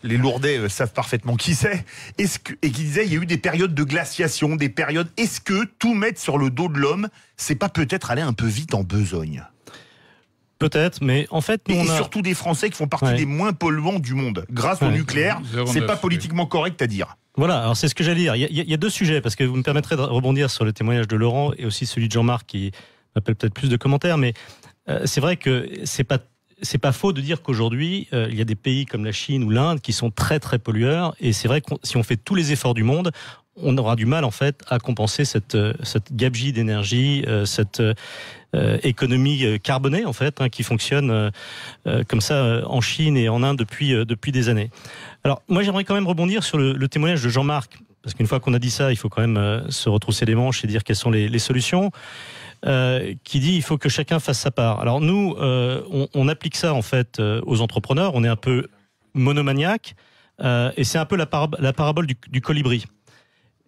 Les 0.04 0.18
Lourdais 0.18 0.58
euh, 0.58 0.70
savent 0.70 0.92
parfaitement 0.92 1.38
qui 1.38 1.56
c'est. 1.56 1.86
Que, 2.18 2.54
et 2.62 2.72
qui 2.72 2.84
disait, 2.84 3.06
il 3.06 3.14
y 3.14 3.18
a 3.18 3.22
eu 3.22 3.26
des 3.26 3.38
périodes 3.38 3.74
de 3.74 3.84
glaciation, 3.84 4.56
des 4.56 4.70
périodes. 4.70 5.08
Est-ce 5.18 5.40
que 5.40 5.66
tout 5.80 5.94
mettre 5.94 6.20
sur 6.20 6.38
le 6.38 6.50
dos 6.50 6.68
de 6.68 6.78
l'homme, 6.78 7.08
c'est 7.38 7.56
pas 7.56 7.70
peut-être 7.70 8.12
aller 8.12 8.22
un 8.22 8.34
peu 8.34 8.48
vite 8.48 8.74
en 8.74 8.84
besogne 9.04 9.44
Peut-être, 10.60 11.00
mais 11.02 11.28
en 11.30 11.42
fait, 11.42 11.62
nous, 11.68 11.76
Et 11.76 11.80
on 11.82 11.90
a... 11.90 11.96
surtout 11.98 12.22
des 12.22 12.34
Français 12.34 12.70
qui 12.70 12.78
font 12.78 12.88
partie 12.88 13.06
Ouais. 13.06 13.16
des 13.16 13.26
moins 13.26 13.52
polluants 13.52 14.00
du 14.00 14.14
monde. 14.14 14.46
Grâce 14.50 14.82
au 14.82 14.90
nucléaire, 14.90 15.42
c'est 15.68 15.80
09, 15.80 15.86
pas 15.88 15.98
politiquement 15.98 16.46
correct 16.46 16.82
à 16.82 16.88
dire. 16.88 17.18
Voilà, 17.36 17.60
alors 17.62 17.76
c'est 17.76 17.90
ce 17.90 17.96
que 17.96 18.04
j'allais 18.04 18.22
dire. 18.22 18.36
Il 18.36 18.42
y, 18.44 18.46
a, 18.46 18.48
il 18.50 18.70
y 18.70 18.74
a 18.74 18.78
deux 18.78 18.90
sujets, 18.92 19.20
parce 19.20 19.36
que 19.36 19.44
vous 19.44 19.58
me 19.58 19.64
permettrez 19.64 19.98
de 19.98 20.02
rebondir 20.02 20.50
sur 20.50 20.64
le 20.64 20.72
témoignage 20.72 21.08
de 21.08 21.16
Laurent 21.18 21.52
et 21.58 21.66
aussi 21.66 21.86
celui 21.86 22.08
de 22.08 22.14
Jean-Marc 22.14 22.46
qui 22.46 22.72
m'appelle 23.16 23.36
peut-être 23.36 23.54
plus 23.54 23.70
de 23.70 23.76
commentaires, 23.76 24.18
mais 24.18 24.34
euh, 24.88 25.02
c'est 25.06 25.20
vrai 25.20 25.36
que 25.36 25.70
c'est 25.84 26.04
pas 26.06 26.20
c'est 26.62 26.78
pas 26.78 26.94
faux 26.94 27.12
de 27.12 27.20
dire 27.20 27.42
qu'aujourd'hui 27.42 28.08
euh, 28.14 28.28
il 28.32 28.38
y 28.38 28.42
a 28.42 28.46
des 28.46 28.56
pays 28.56 28.86
comme 28.86 29.04
la 29.04 29.12
Chine 29.12 29.44
ou 29.44 29.50
l'Inde 29.50 29.82
qui 29.82 29.92
sont 29.92 30.12
très 30.12 30.40
très 30.40 30.60
pollueurs 30.60 31.14
et 31.20 31.34
c'est 31.34 31.50
vrai 31.50 31.60
que 31.60 31.74
si 31.84 31.98
on 31.98 32.04
fait 32.04 32.16
tous 32.16 32.36
les 32.36 32.54
efforts 32.54 32.74
du 32.74 32.84
monde, 32.84 33.12
on 33.62 33.78
aura 33.78 33.96
du 33.96 34.06
mal 34.06 34.24
en 34.24 34.32
fait 34.32 34.62
à 34.68 34.80
compenser 34.80 35.26
cette 35.26 35.56
euh, 35.56 35.74
gabegie 36.12 36.54
d'énergie, 36.54 37.24
euh, 37.28 37.46
cette 37.46 37.80
euh, 37.80 38.78
économie 38.84 39.60
carbonée 39.62 40.06
en 40.06 40.14
fait 40.14 40.42
hein, 40.42 40.50
qui 40.50 40.62
fonctionne 40.62 41.32
comme 42.08 42.22
ça 42.22 42.62
en 42.68 42.82
Chine 42.82 43.18
et 43.18 43.28
en 43.28 43.42
Inde 43.42 43.58
depuis 43.58 44.32
des 44.32 44.50
années. 44.50 44.70
Alors 45.24 45.42
moi 45.48 45.64
j'aimerais 45.64 45.84
quand 45.84 45.96
même 45.96 46.08
rebondir 46.08 46.44
sur 46.44 46.60
le, 46.60 46.88
témoignage 46.88 47.24
de 47.24 47.30
Jean-Marc 47.30 47.80
parce 48.04 48.14
qu'une 48.14 48.28
fois 48.28 48.40
qu'on 48.40 48.54
a 48.54 48.60
dit 48.60 48.70
ça, 48.70 48.92
il 48.92 48.96
faut 48.96 49.10
quand 49.10 49.28
même 49.28 49.64
se 49.70 49.90
retrousser 49.90 50.26
les 50.26 50.36
manches 50.36 50.64
et 50.64 50.68
dire 50.68 50.84
quelles 50.84 50.96
sont 50.96 51.10
les, 51.10 51.40
solutions. 51.40 51.90
Qui 52.64 53.40
dit 53.40 53.56
il 53.56 53.64
faut 53.64 53.80
que 53.80 53.90
chacun 53.90 54.20
fasse 54.20 54.40
sa 54.40 54.52
part. 54.52 54.82
Alors 54.82 55.02
nous, 55.02 55.36
on, 55.40 56.28
applique 56.28 56.56
ça 56.56 56.76
en 56.76 56.84
fait 56.84 57.20
aux 57.20 57.62
entrepreneurs. 57.62 58.12
On 58.14 58.24
est 58.24 58.28
un 58.30 58.36
peu 58.36 58.68
monomaniaque 59.16 59.96
et 60.44 60.84
c'est 60.84 61.00
un 61.00 61.06
peu 61.06 61.16
la, 61.16 61.26
parab- 61.26 61.60
la 61.60 61.74
parabole 61.74 62.06
du 62.06 62.42
colibri. 62.42 62.86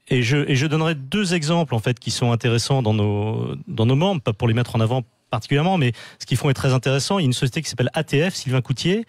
Et 0.08 0.22
je, 0.22 0.38
et 0.48 0.56
je 0.56 0.68
donnerai 0.68 0.94
deux 0.96 1.34
exemples 1.34 1.74
en 1.74 1.80
fait 1.80 2.00
qui 2.00 2.12
sont 2.12 2.32
intéressants 2.32 2.84
dans 2.84 2.94
nos 2.94 3.56
dans 3.68 3.86
nos 3.86 3.96
membres, 3.96 4.22
pas 4.22 4.34
pour 4.34 4.48
les 4.48 4.54
mettre 4.54 4.76
en 4.76 4.80
avant 4.80 5.04
particulièrement, 5.32 5.78
mais 5.78 5.92
ce 6.20 6.26
qu'ils 6.26 6.38
font 6.38 6.50
est 6.50 6.54
très 6.54 6.74
intéressant. 6.74 7.20
Il 7.20 7.24
y 7.24 7.26
a 7.26 7.28
une 7.28 7.34
société 7.34 7.62
qui 7.62 7.70
s'appelle 7.70 7.90
ATF, 7.94 8.34
Sylvain 8.34 8.62
Coutier, 8.62 9.06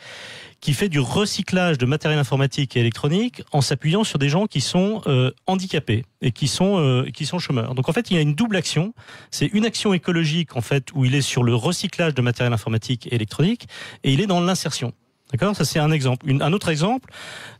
qui 0.60 0.72
fait 0.72 0.88
du 0.88 0.98
recyclage 0.98 1.78
de 1.78 1.86
matériel 1.86 2.18
informatique 2.18 2.76
et 2.76 2.80
électronique 2.80 3.42
en 3.52 3.60
s'appuyant 3.60 4.02
sur 4.02 4.18
des 4.18 4.28
gens 4.28 4.46
qui 4.46 4.60
sont 4.60 5.02
euh, 5.06 5.30
handicapés 5.46 6.04
et 6.22 6.32
qui 6.32 6.48
sont 6.48 6.78
euh, 6.78 7.04
qui 7.12 7.26
sont 7.26 7.38
chômeurs. 7.38 7.74
Donc 7.74 7.88
en 7.88 7.92
fait, 7.92 8.10
il 8.10 8.14
y 8.14 8.18
a 8.18 8.22
une 8.22 8.34
double 8.34 8.56
action. 8.56 8.94
C'est 9.30 9.46
une 9.46 9.66
action 9.66 9.92
écologique 9.92 10.56
en 10.56 10.62
fait 10.62 10.88
où 10.94 11.04
il 11.04 11.14
est 11.14 11.20
sur 11.20 11.42
le 11.42 11.54
recyclage 11.54 12.14
de 12.14 12.22
matériel 12.22 12.52
informatique 12.52 13.06
et 13.06 13.14
électronique 13.14 13.68
et 14.02 14.12
il 14.12 14.20
est 14.20 14.26
dans 14.26 14.40
l'insertion. 14.40 14.92
D'accord? 15.32 15.56
Ça, 15.56 15.64
c'est 15.64 15.80
un 15.80 15.90
exemple. 15.90 16.24
Une- 16.28 16.40
un 16.40 16.52
autre 16.52 16.68
exemple, 16.68 17.10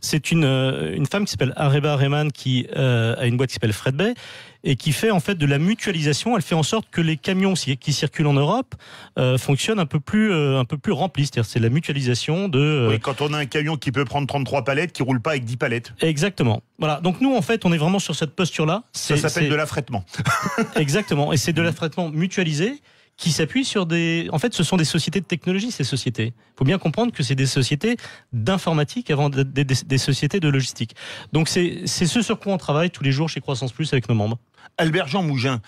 c'est 0.00 0.31
une, 0.31 0.44
euh, 0.44 0.94
une 0.94 1.07
femme 1.07 1.24
qui 1.24 1.33
s'appelle 1.33 1.52
Areba 1.57 1.96
Rehman 1.96 2.31
qui 2.31 2.66
euh, 2.76 3.16
a 3.18 3.26
une 3.26 3.37
boîte 3.37 3.48
qui 3.48 3.55
s'appelle 3.55 3.72
Fred 3.72 3.96
Bay 3.96 4.14
et 4.62 4.76
qui 4.76 4.92
fait 4.92 5.11
en 5.11 5.18
fait 5.18 5.35
de 5.35 5.46
la 5.46 5.59
mutualisation. 5.59 6.37
Elle 6.37 6.42
fait 6.42 6.55
en 6.55 6.62
sorte 6.62 6.87
que 6.90 7.00
les 7.00 7.16
camions 7.16 7.55
qui 7.55 7.92
circulent 7.92 8.29
en 8.29 8.35
Europe 8.35 8.74
euh, 9.18 9.37
fonctionnent 9.37 9.81
un 9.81 9.87
peu 9.87 9.98
plus, 9.98 10.31
euh, 10.33 10.59
un 10.61 10.64
peu 10.64 10.79
plus 10.79 10.92
remplis. 10.92 11.24
C'est-à-dire 11.26 11.44
c'est 11.44 11.59
la 11.59 11.68
mutualisation 11.68 12.48
de... 12.48 12.59
euh, 12.61 12.88
Oui, 12.90 13.00
quand 13.00 13.20
on 13.20 13.33
a 13.33 13.38
un 13.38 13.46
camion 13.46 13.76
qui 13.76 13.90
peut 13.90 14.05
prendre 14.05 14.29
33 14.29 14.62
palettes, 14.64 14.92
qui 14.92 15.02
roule 15.02 15.20
pas 15.20 15.31
avec 15.31 15.44
10 15.44 15.57
palettes. 15.57 15.92
Exactement. 16.00 16.62
Voilà. 16.79 17.00
Donc 17.00 17.20
nous, 17.20 17.35
en 17.35 17.42
fait, 17.42 17.64
on 17.64 17.72
est 17.72 17.79
vraiment 17.79 17.98
sur 17.98 18.14
cette 18.14 18.37
posture-là. 18.37 18.85
Ça 18.92 19.16
C'est- 19.16 19.29
s'appelle 19.29 19.48
de 19.50 19.55
l'affrètement. 19.57 20.05
Exactement. 20.76 21.33
Et 21.33 21.37
c'est 21.37 21.52
de 21.52 21.62
l'affrètement 21.62 22.11
mutualisé 22.11 22.81
qui 23.16 23.33
s'appuie 23.33 23.64
sur 23.64 23.87
des. 23.87 24.29
En 24.33 24.38
fait, 24.38 24.55
ce 24.55 24.62
sont 24.62 24.76
des 24.76 24.85
sociétés 24.85 25.20
de 25.20 25.26
technologie, 25.26 25.70
ces 25.70 25.85
sociétés. 25.85 26.35
Il 26.37 26.59
faut 26.59 26.64
bien 26.64 26.79
comprendre 26.79 27.12
que 27.12 27.22
c'est 27.22 27.35
des 27.35 27.46
sociétés 27.46 27.96
d'informatique 28.33 29.11
avant 29.11 29.31
des, 29.31 29.98
sociétés 29.98 30.40
de 30.40 30.48
logistique. 30.48 30.94
Donc, 31.33 31.48
c'est 31.48 31.87
ce 31.87 32.22
sur 32.22 32.38
quoi 32.38 32.52
on 32.52 32.59
travaille 32.59 32.90
tous 32.90 33.02
les 33.02 33.12
jours 33.12 33.29
chez 33.29 33.40
Croissance 33.40 33.72
Plus 33.72 33.92
avec 33.92 34.09
nos 34.09 34.14
membres. 34.14 34.38
Albert 34.76 35.09
Jean 35.09 35.22
Mougin, 35.22 35.61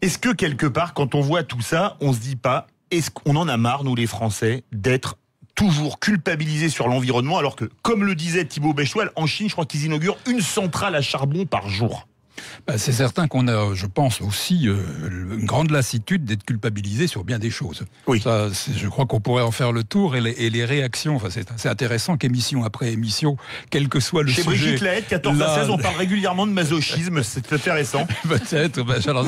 est-ce 0.00 0.18
que 0.18 0.30
quelque 0.30 0.66
part, 0.66 0.94
quand 0.94 1.14
on 1.14 1.20
voit 1.20 1.44
tout 1.44 1.60
ça, 1.60 1.96
on 2.00 2.12
se 2.12 2.18
dit 2.18 2.36
pas, 2.36 2.66
est-ce 2.90 3.10
qu'on 3.10 3.36
en 3.36 3.46
a 3.46 3.56
marre, 3.56 3.84
nous 3.84 3.94
les 3.94 4.08
Français, 4.08 4.64
d'être 4.72 5.16
toujours 5.54 6.00
culpabilisés 6.00 6.70
sur 6.70 6.88
l'environnement, 6.88 7.38
alors 7.38 7.54
que, 7.54 7.66
comme 7.82 8.02
le 8.02 8.14
disait 8.14 8.44
Thibaut 8.44 8.72
Béchoil, 8.72 9.10
en 9.14 9.26
Chine, 9.26 9.48
je 9.48 9.52
crois 9.52 9.66
qu'ils 9.66 9.84
inaugurent 9.84 10.16
une 10.26 10.40
centrale 10.40 10.96
à 10.96 11.02
charbon 11.02 11.46
par 11.46 11.68
jour. 11.68 12.08
Bah, 12.66 12.78
c'est 12.78 12.92
certain 12.92 13.28
qu'on 13.28 13.48
a, 13.48 13.74
je 13.74 13.86
pense 13.86 14.20
aussi, 14.20 14.68
euh, 14.68 14.76
une 15.38 15.46
grande 15.46 15.70
lassitude 15.70 16.24
d'être 16.24 16.44
culpabilisé 16.44 17.06
sur 17.06 17.24
bien 17.24 17.38
des 17.38 17.50
choses. 17.50 17.84
Oui. 18.06 18.20
Ça, 18.20 18.48
je 18.74 18.88
crois 18.88 19.06
qu'on 19.06 19.20
pourrait 19.20 19.42
en 19.42 19.50
faire 19.50 19.72
le 19.72 19.84
tour 19.84 20.16
et 20.16 20.20
les, 20.20 20.30
et 20.32 20.50
les 20.50 20.64
réactions. 20.64 21.16
Enfin, 21.16 21.28
c'est 21.30 21.68
intéressant 21.68 22.16
qu'émission 22.16 22.64
après 22.64 22.92
émission, 22.92 23.36
quel 23.70 23.88
que 23.88 24.00
soit 24.00 24.22
le 24.22 24.30
Chez 24.30 24.42
sujet. 24.42 24.56
Brigitte 24.64 24.80
Lahaye, 24.82 25.02
14 25.04 25.38
là- 25.38 25.52
à 25.52 25.60
16, 25.60 25.70
on 25.70 25.78
parle 25.82 25.96
régulièrement 25.96 26.46
de 26.46 26.52
masochisme, 26.52 27.22
c'est 27.22 27.52
intéressant. 27.52 28.06
Peut-être. 28.28 28.82
ben, 28.84 29.00
alors, 29.06 29.26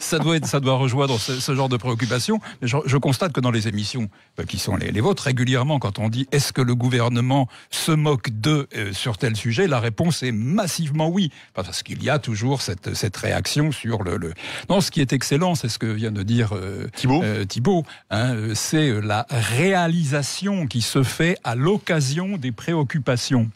ça 0.00 0.18
doit 0.18 0.36
être, 0.36 0.46
ça 0.46 0.60
doit 0.60 0.76
rejoindre 0.76 1.18
ce, 1.18 1.40
ce 1.40 1.54
genre 1.54 1.68
de 1.68 1.76
préoccupation. 1.76 2.40
Je, 2.62 2.76
je 2.86 2.96
constate 2.96 3.32
que 3.32 3.40
dans 3.40 3.50
les 3.50 3.68
émissions 3.68 4.08
euh, 4.40 4.44
qui 4.44 4.58
sont 4.58 4.76
les, 4.76 4.90
les 4.90 5.00
vôtres, 5.00 5.22
régulièrement, 5.24 5.78
quand 5.78 5.98
on 5.98 6.08
dit 6.08 6.26
est-ce 6.32 6.52
que 6.52 6.62
le 6.62 6.74
gouvernement 6.74 7.48
se 7.70 7.92
moque 7.92 8.30
de 8.30 8.68
euh, 8.76 8.92
sur 8.92 9.18
tel 9.18 9.36
sujet, 9.36 9.66
la 9.66 9.80
réponse 9.80 10.22
est 10.22 10.32
massivement 10.32 11.08
oui, 11.08 11.30
parce 11.54 11.82
qu'il 11.82 12.02
y 12.02 12.10
a 12.10 12.18
toujours 12.18 12.53
cette, 12.62 12.94
cette 12.94 13.16
réaction 13.16 13.72
sur 13.72 14.02
le, 14.02 14.16
le. 14.16 14.32
Non, 14.68 14.80
ce 14.80 14.90
qui 14.90 15.00
est 15.00 15.12
excellent, 15.12 15.54
c'est 15.54 15.68
ce 15.68 15.78
que 15.78 15.86
vient 15.86 16.12
de 16.12 16.22
dire 16.22 16.54
euh, 16.54 16.88
Thibault. 16.94 17.22
euh, 17.22 17.44
Thibault, 17.44 17.84
hein, 18.10 18.36
c'est 18.54 19.00
la 19.00 19.26
réalisation 19.30 20.66
qui 20.66 20.82
se 20.82 21.02
fait 21.02 21.36
à 21.44 21.54
l'occasion 21.54 22.36
des 22.36 22.52
préoccupations. 22.52 23.50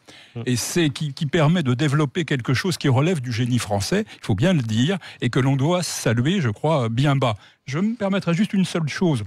Et 0.47 0.57
c'est 0.57 0.91
qui, 0.91 1.15
qui 1.15 1.27
permet 1.27 1.63
de 1.65 1.75
développer 1.75 2.25
quelque 2.25 2.55
chose 2.55 2.79
qui 2.79 2.89
relève 2.89 3.21
du 3.21 3.33
génie 3.33 3.59
français, 3.59 4.05
il 4.21 4.25
faut 4.25 4.37
bien 4.37 4.53
le 4.53 4.63
dire, 4.63 4.99
et 5.21 5.31
que 5.31 5.41
l'on 5.41 5.57
doit 5.57 5.83
saluer, 5.83 6.41
je 6.41 6.49
crois, 6.51 6.89
bien 6.89 7.17
bas. 7.17 7.35
Je 7.67 7.79
me 7.81 7.97
permettrai 7.97 8.35
juste 8.35 8.53
une 8.53 8.65
seule 8.65 8.89
chose. 8.89 9.25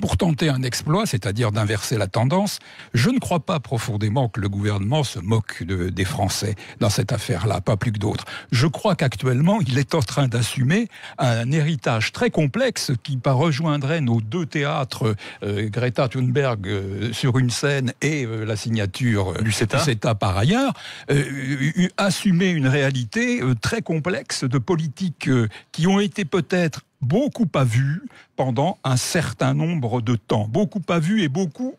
Pour 0.00 0.16
tenter 0.16 0.48
un 0.48 0.62
exploit, 0.62 1.06
c'est-à-dire 1.06 1.50
d'inverser 1.50 1.96
la 1.98 2.06
tendance, 2.06 2.58
je 2.94 3.10
ne 3.10 3.18
crois 3.18 3.40
pas 3.40 3.58
profondément 3.58 4.28
que 4.28 4.40
le 4.40 4.48
gouvernement 4.48 5.02
se 5.02 5.18
moque 5.18 5.62
de- 5.64 5.88
des 5.88 6.04
Français 6.04 6.54
dans 6.78 6.90
cette 6.90 7.12
affaire-là, 7.12 7.60
pas 7.60 7.76
plus 7.76 7.90
que 7.92 7.98
d'autres. 7.98 8.24
Je 8.52 8.66
crois 8.66 8.94
qu'actuellement, 8.94 9.60
il 9.66 9.78
est 9.78 9.94
en 9.94 10.00
train 10.00 10.28
d'assumer 10.28 10.88
un 11.18 11.50
héritage 11.50 12.12
très 12.12 12.30
complexe 12.30 12.92
qui 13.02 13.16
par- 13.16 13.36
rejoindrait 13.38 14.00
nos 14.00 14.20
deux 14.20 14.46
théâtres, 14.46 15.14
euh, 15.42 15.68
Greta 15.68 16.08
Thunberg 16.08 16.66
euh, 16.68 17.12
sur 17.12 17.38
une 17.38 17.50
scène 17.50 17.92
et 18.02 18.24
euh, 18.24 18.44
la 18.44 18.56
signature 18.56 19.34
Du 19.42 19.52
CETA. 19.52 20.14
par 20.14 20.36
ailleurs, 20.36 20.72
eu- 21.10 21.88
assumer 21.96 22.50
une 22.50 22.66
réalité 22.68 23.40
très 23.60 23.82
complexe 23.82 24.44
de 24.44 24.58
politiques 24.58 25.30
qui 25.72 25.86
ont 25.86 26.00
été 26.00 26.24
peut-être 26.24 26.82
beaucoup 27.00 27.46
pas 27.46 27.64
vues 27.64 28.02
pendant 28.36 28.78
un 28.84 28.96
certain 28.96 29.54
nombre 29.54 30.00
de 30.00 30.16
temps. 30.16 30.46
Beaucoup 30.48 30.80
pas 30.80 30.98
vues 30.98 31.22
et 31.22 31.28
beaucoup 31.28 31.74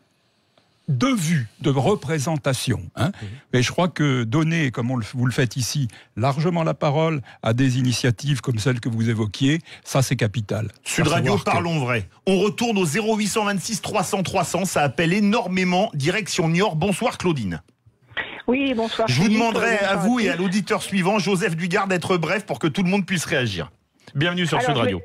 de 0.88 1.06
vues, 1.06 1.46
de 1.60 1.70
représentation. 1.70 2.80
hein. 2.96 3.12
Mais 3.52 3.62
je 3.62 3.70
crois 3.70 3.86
que 3.86 4.24
donner, 4.24 4.72
comme 4.72 4.90
on 4.90 4.96
le- 4.96 5.04
vous 5.14 5.24
le 5.24 5.30
faites 5.30 5.56
ici, 5.56 5.86
largement 6.16 6.64
la 6.64 6.74
parole 6.74 7.22
à 7.44 7.52
des 7.52 7.78
initiatives 7.78 8.40
comme 8.40 8.58
celle 8.58 8.80
que 8.80 8.88
vous 8.88 9.08
évoquiez, 9.08 9.60
ça 9.84 10.02
c'est 10.02 10.16
capital. 10.16 10.66
Sud 10.82 11.06
Radio, 11.06 11.36
que- 11.36 11.44
parlons 11.44 11.78
vrai. 11.78 12.08
On 12.26 12.40
retourne 12.40 12.76
au 12.76 12.86
0826 12.86 13.82
300 13.82 14.24
300, 14.24 14.64
ça 14.64 14.82
appelle 14.82 15.12
énormément. 15.12 15.90
Direction 15.94 16.48
Niort. 16.48 16.74
Bonsoir 16.74 17.18
Claudine. 17.18 17.62
Oui, 18.48 18.74
bonsoir. 18.74 19.06
Je 19.06 19.22
vous 19.22 19.28
demanderai 19.28 19.78
à 19.78 19.94
vous 19.94 20.18
et 20.18 20.28
à 20.28 20.34
l'auditeur 20.34 20.82
suivant, 20.82 21.20
Joseph 21.20 21.54
Dugard, 21.54 21.86
d'être 21.86 22.16
bref 22.16 22.44
pour 22.46 22.58
que 22.58 22.66
tout 22.66 22.82
le 22.82 22.90
monde 22.90 23.06
puisse 23.06 23.26
réagir. 23.26 23.70
Bienvenue 24.14 24.46
sur 24.46 24.60
Sud 24.60 24.76
Radio. 24.76 25.00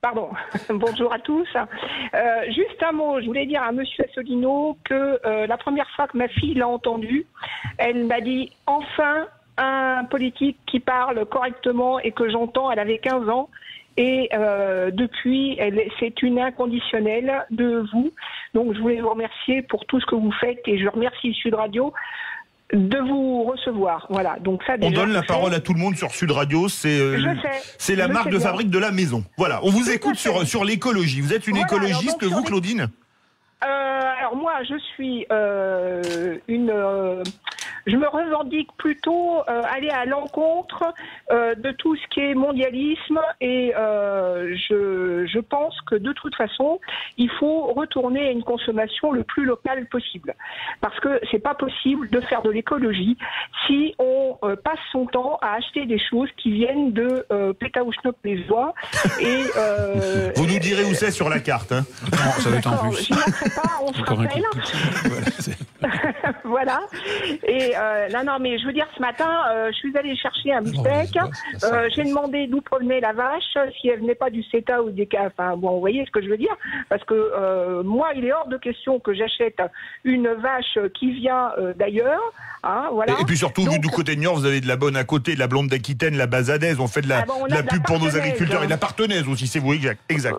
Pardon, 0.00 0.30
bonjour 0.70 1.12
à 1.12 1.18
tous. 1.18 1.48
Euh, 1.56 2.44
juste 2.46 2.82
un 2.82 2.92
mot, 2.92 3.20
je 3.20 3.26
voulais 3.26 3.44
dire 3.44 3.62
à 3.62 3.72
Monsieur 3.72 4.04
Asselineau 4.04 4.78
que 4.84 5.20
euh, 5.26 5.46
la 5.46 5.56
première 5.58 5.88
fois 5.90 6.06
que 6.06 6.16
ma 6.16 6.28
fille 6.28 6.54
l'a 6.54 6.68
entendu, 6.68 7.26
elle 7.76 8.06
m'a 8.06 8.20
dit 8.20 8.52
enfin 8.66 9.26
un 9.58 10.04
politique 10.04 10.58
qui 10.66 10.80
parle 10.80 11.26
correctement 11.26 11.98
et 11.98 12.12
que 12.12 12.30
j'entends, 12.30 12.70
elle 12.70 12.78
avait 12.78 12.98
15 12.98 13.28
ans. 13.28 13.50
Et 13.96 14.30
euh, 14.32 14.90
depuis, 14.90 15.58
c'est 15.98 16.22
une 16.22 16.38
inconditionnelle 16.38 17.44
de 17.50 17.84
vous. 17.92 18.10
Donc 18.54 18.74
je 18.74 18.80
voulais 18.80 19.00
vous 19.00 19.10
remercier 19.10 19.62
pour 19.62 19.84
tout 19.86 20.00
ce 20.00 20.06
que 20.06 20.14
vous 20.14 20.32
faites 20.32 20.60
et 20.66 20.78
je 20.78 20.88
remercie 20.88 21.34
Sud 21.34 21.54
Radio 21.54 21.92
de 22.72 22.98
vous 22.98 23.42
recevoir. 23.44 24.06
Voilà. 24.10 24.36
Donc 24.40 24.62
ça, 24.66 24.74
On 24.80 24.90
donne 24.90 25.12
la 25.12 25.22
parole 25.22 25.52
à 25.54 25.60
tout 25.60 25.72
le 25.74 25.80
monde 25.80 25.96
sur 25.96 26.10
Sud 26.12 26.30
Radio, 26.30 26.68
c'est 26.68 26.88
euh, 26.88 27.16
Je 27.18 27.22
le- 27.26 27.36
sais, 27.40 27.50
c'est 27.78 27.96
la 27.96 28.06
je 28.06 28.12
marque 28.12 28.30
de 28.30 28.36
bien. 28.38 28.46
fabrique 28.46 28.70
de 28.70 28.78
la 28.78 28.90
maison. 28.92 29.24
Voilà, 29.36 29.60
on 29.64 29.70
vous 29.70 29.90
écoute 29.90 30.16
sur, 30.16 30.46
sur 30.46 30.64
l'écologie. 30.64 31.20
Vous 31.20 31.32
êtes 31.34 31.46
une 31.48 31.54
Voilà, 31.56 31.66
écologiste, 31.66 32.22
vous 32.24 32.42
Claudine? 32.42 32.88
Euh, 33.62 33.66
alors 34.18 34.36
moi, 34.36 34.52
je 34.68 34.78
suis 34.94 35.26
euh, 35.32 36.36
une. 36.48 36.70
Je 37.86 37.96
me 37.96 38.06
revendique 38.08 38.68
plutôt 38.76 39.38
euh, 39.48 39.62
aller 39.70 39.90
à 39.90 40.04
l'encontre 40.04 40.84
euh, 41.30 41.54
de 41.54 41.70
tout 41.72 41.96
ce 41.96 42.06
qui 42.08 42.20
est 42.20 42.34
mondialisme 42.34 43.20
et 43.40 43.72
euh, 43.76 44.54
je, 44.68 45.26
je 45.26 45.38
pense 45.38 45.74
que 45.82 45.94
de 45.94 46.12
toute 46.12 46.34
façon, 46.34 46.80
il 47.16 47.30
faut 47.38 47.72
retourner 47.72 48.28
à 48.28 48.30
une 48.30 48.42
consommation 48.42 49.12
le 49.12 49.22
plus 49.24 49.44
locale 49.44 49.86
possible. 49.86 50.34
Parce 50.80 50.98
que 51.00 51.20
c'est 51.30 51.38
pas 51.38 51.54
possible 51.54 52.08
de 52.10 52.20
faire 52.20 52.42
de 52.42 52.50
l'écologie 52.50 53.16
si 53.66 53.94
on 53.98 54.38
euh, 54.42 54.56
passe 54.56 54.78
son 54.92 55.06
temps 55.06 55.38
à 55.42 55.54
acheter 55.54 55.86
des 55.86 55.98
choses 55.98 56.28
qui 56.36 56.50
viennent 56.52 56.92
de 56.92 57.26
euh, 57.32 57.52
Pétaouchnop 57.52 58.16
les 58.24 58.44
oies 58.50 58.74
et 59.20 59.44
euh, 59.56 60.32
Vous 60.36 60.46
nous 60.46 60.58
direz 60.58 60.84
où 60.84 60.94
c'est 60.94 61.10
sur 61.10 61.28
la 61.28 61.40
carte. 61.40 61.72
hein. 61.72 61.84
ça 62.38 62.50
va 62.50 62.56
être 62.56 62.66
en 62.66 62.72
alors, 62.72 62.90
plus. 62.92 63.04
j'y 63.04 63.12
manquerai 63.12 63.50
pas, 63.50 63.70
on 63.82 63.92
se 63.92 64.02
rappelle. 64.02 64.44
voilà. 66.44 66.80
Et 67.46 67.69
euh, 67.76 68.08
non, 68.12 68.24
non, 68.24 68.38
mais 68.40 68.58
je 68.58 68.66
veux 68.66 68.72
dire, 68.72 68.86
ce 68.96 69.00
matin, 69.00 69.28
euh, 69.50 69.68
je 69.72 69.76
suis 69.76 69.96
allée 69.96 70.16
chercher 70.16 70.52
un 70.52 70.62
beefsteak. 70.62 71.16
Euh, 71.64 71.88
J'ai 71.94 72.04
demandé 72.04 72.46
d'où 72.46 72.60
provenait 72.60 73.00
la 73.00 73.12
vache, 73.12 73.42
si 73.80 73.88
elle 73.88 74.00
venait 74.00 74.14
pas 74.14 74.30
du 74.30 74.42
CETA 74.44 74.82
ou 74.82 74.90
des 74.90 75.06
cas. 75.06 75.26
Enfin, 75.26 75.56
bon, 75.56 75.72
vous 75.72 75.80
voyez 75.80 76.04
ce 76.06 76.10
que 76.10 76.22
je 76.22 76.28
veux 76.28 76.36
dire 76.36 76.54
Parce 76.88 77.04
que 77.04 77.14
euh, 77.14 77.82
moi, 77.82 78.08
il 78.16 78.24
est 78.24 78.32
hors 78.32 78.48
de 78.48 78.56
question 78.56 78.98
que 79.00 79.14
j'achète 79.14 79.60
une 80.04 80.28
vache 80.28 80.78
qui 80.98 81.12
vient 81.12 81.50
euh, 81.58 81.72
d'ailleurs. 81.74 82.20
Hein, 82.62 82.88
voilà. 82.92 83.14
Et, 83.18 83.22
et 83.22 83.24
puis 83.24 83.36
surtout, 83.38 83.62
vous, 83.62 83.78
du 83.78 83.88
côté 83.88 84.14
de 84.14 84.20
Niort, 84.20 84.34
vous 84.36 84.44
avez 84.46 84.60
de 84.60 84.68
la 84.68 84.76
bonne 84.76 84.96
à 84.96 85.04
côté, 85.04 85.34
de 85.34 85.38
la 85.38 85.46
blonde 85.46 85.68
d'Aquitaine, 85.68 86.16
la 86.16 86.26
bazadaise. 86.26 86.78
On 86.78 86.88
fait 86.88 87.00
de 87.02 87.08
la, 87.08 87.20
Ah 87.20 87.24
bon, 87.26 87.34
on 87.40 87.44
a 87.44 87.48
de 87.48 87.54
la 87.54 87.62
de 87.62 87.66
la 87.66 87.72
pub 87.72 87.82
pour 87.86 87.98
nos 87.98 88.16
agriculteurs 88.16 88.62
et 88.62 88.66
de 88.66 88.70
la 88.70 88.76
partenaise 88.76 89.26
aussi, 89.28 89.46
c'est 89.46 89.58
vous, 89.60 89.72
exact. 89.72 90.00
exact. 90.10 90.36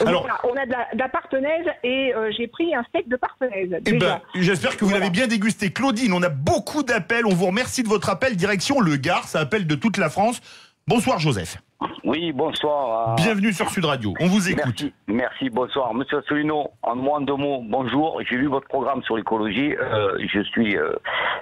Alors, 0.00 0.22
Voilà, 0.22 0.38
on 0.44 0.56
a 0.56 0.66
de 0.66 0.72
la, 0.72 0.86
de 0.92 0.98
la 0.98 1.08
partenaise 1.08 1.66
et 1.82 2.12
euh, 2.14 2.30
j'ai 2.36 2.48
pris 2.48 2.74
un 2.74 2.82
steak 2.84 3.08
de 3.08 3.16
partenaise. 3.16 3.70
eh 3.86 3.92
ben, 3.92 4.20
j'espère 4.34 4.76
que 4.76 4.84
vous 4.84 4.90
l'avez 4.92 5.10
bien 5.10 5.26
dégusté. 5.26 5.70
Claudine, 5.72 6.12
on 6.12 6.22
a 6.22 6.28
beaucoup 6.28 6.63
d'appels. 6.82 7.26
On 7.26 7.34
vous 7.34 7.46
remercie 7.46 7.82
de 7.82 7.88
votre 7.88 8.08
appel. 8.10 8.36
Direction 8.36 8.80
Le 8.80 8.96
Gard, 8.96 9.24
ça 9.24 9.40
appelle 9.40 9.66
de 9.66 9.74
toute 9.74 9.96
la 9.98 10.08
France. 10.08 10.40
Bonsoir, 10.86 11.18
Joseph. 11.18 11.58
Oui, 12.04 12.32
bonsoir. 12.32 13.10
euh, 13.10 13.14
Bienvenue 13.16 13.52
sur 13.52 13.68
Sud 13.70 13.84
Radio. 13.84 14.14
On 14.20 14.26
vous 14.26 14.50
écoute. 14.50 14.64
Merci, 14.66 14.92
merci, 15.08 15.50
bonsoir. 15.50 15.92
Monsieur 15.94 16.18
Asselineau, 16.18 16.68
en 16.82 16.96
moins 16.96 17.20
de 17.20 17.32
mots, 17.32 17.62
bonjour. 17.64 18.20
J'ai 18.28 18.36
lu 18.36 18.46
votre 18.46 18.68
programme 18.68 19.02
sur 19.02 19.16
l'écologie. 19.16 19.74
euh, 19.76 20.16
je, 20.32 20.40
suis, 20.42 20.76
euh, 20.76 20.92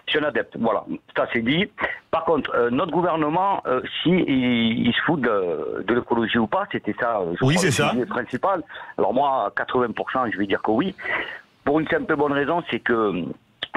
je 0.07 0.13
suis 0.13 0.21
un 0.21 0.29
adepte. 0.29 0.57
Voilà, 0.59 0.85
ça 1.17 1.27
c'est 1.33 1.43
dit. 1.43 1.67
Par 2.11 2.25
contre, 2.25 2.69
notre 2.71 2.93
gouvernement, 2.93 3.63
si 4.03 4.11
il, 4.11 4.87
il 4.87 4.93
se 4.95 5.01
fout 5.07 5.21
de, 5.21 5.83
de 5.87 5.95
l'écologie 5.95 6.39
ou 6.39 6.47
pas, 6.47 6.65
c'était 6.71 6.95
ça, 7.01 7.21
je 7.41 7.45
Oui, 7.45 7.57
c'est 7.59 7.71
ça. 7.73 7.93
principal. 8.09 8.63
Alors 8.99 9.13
moi, 9.15 9.53
80%, 9.57 10.33
je 10.33 10.39
vais 10.39 10.47
dire 10.47 10.63
que 10.63 10.71
oui. 10.71 10.95
Pour 11.65 11.79
une 11.81 11.89
simple 11.89 12.15
bonne 12.17 12.33
raison, 12.33 12.63
c'est 12.71 12.81
que 12.81 13.25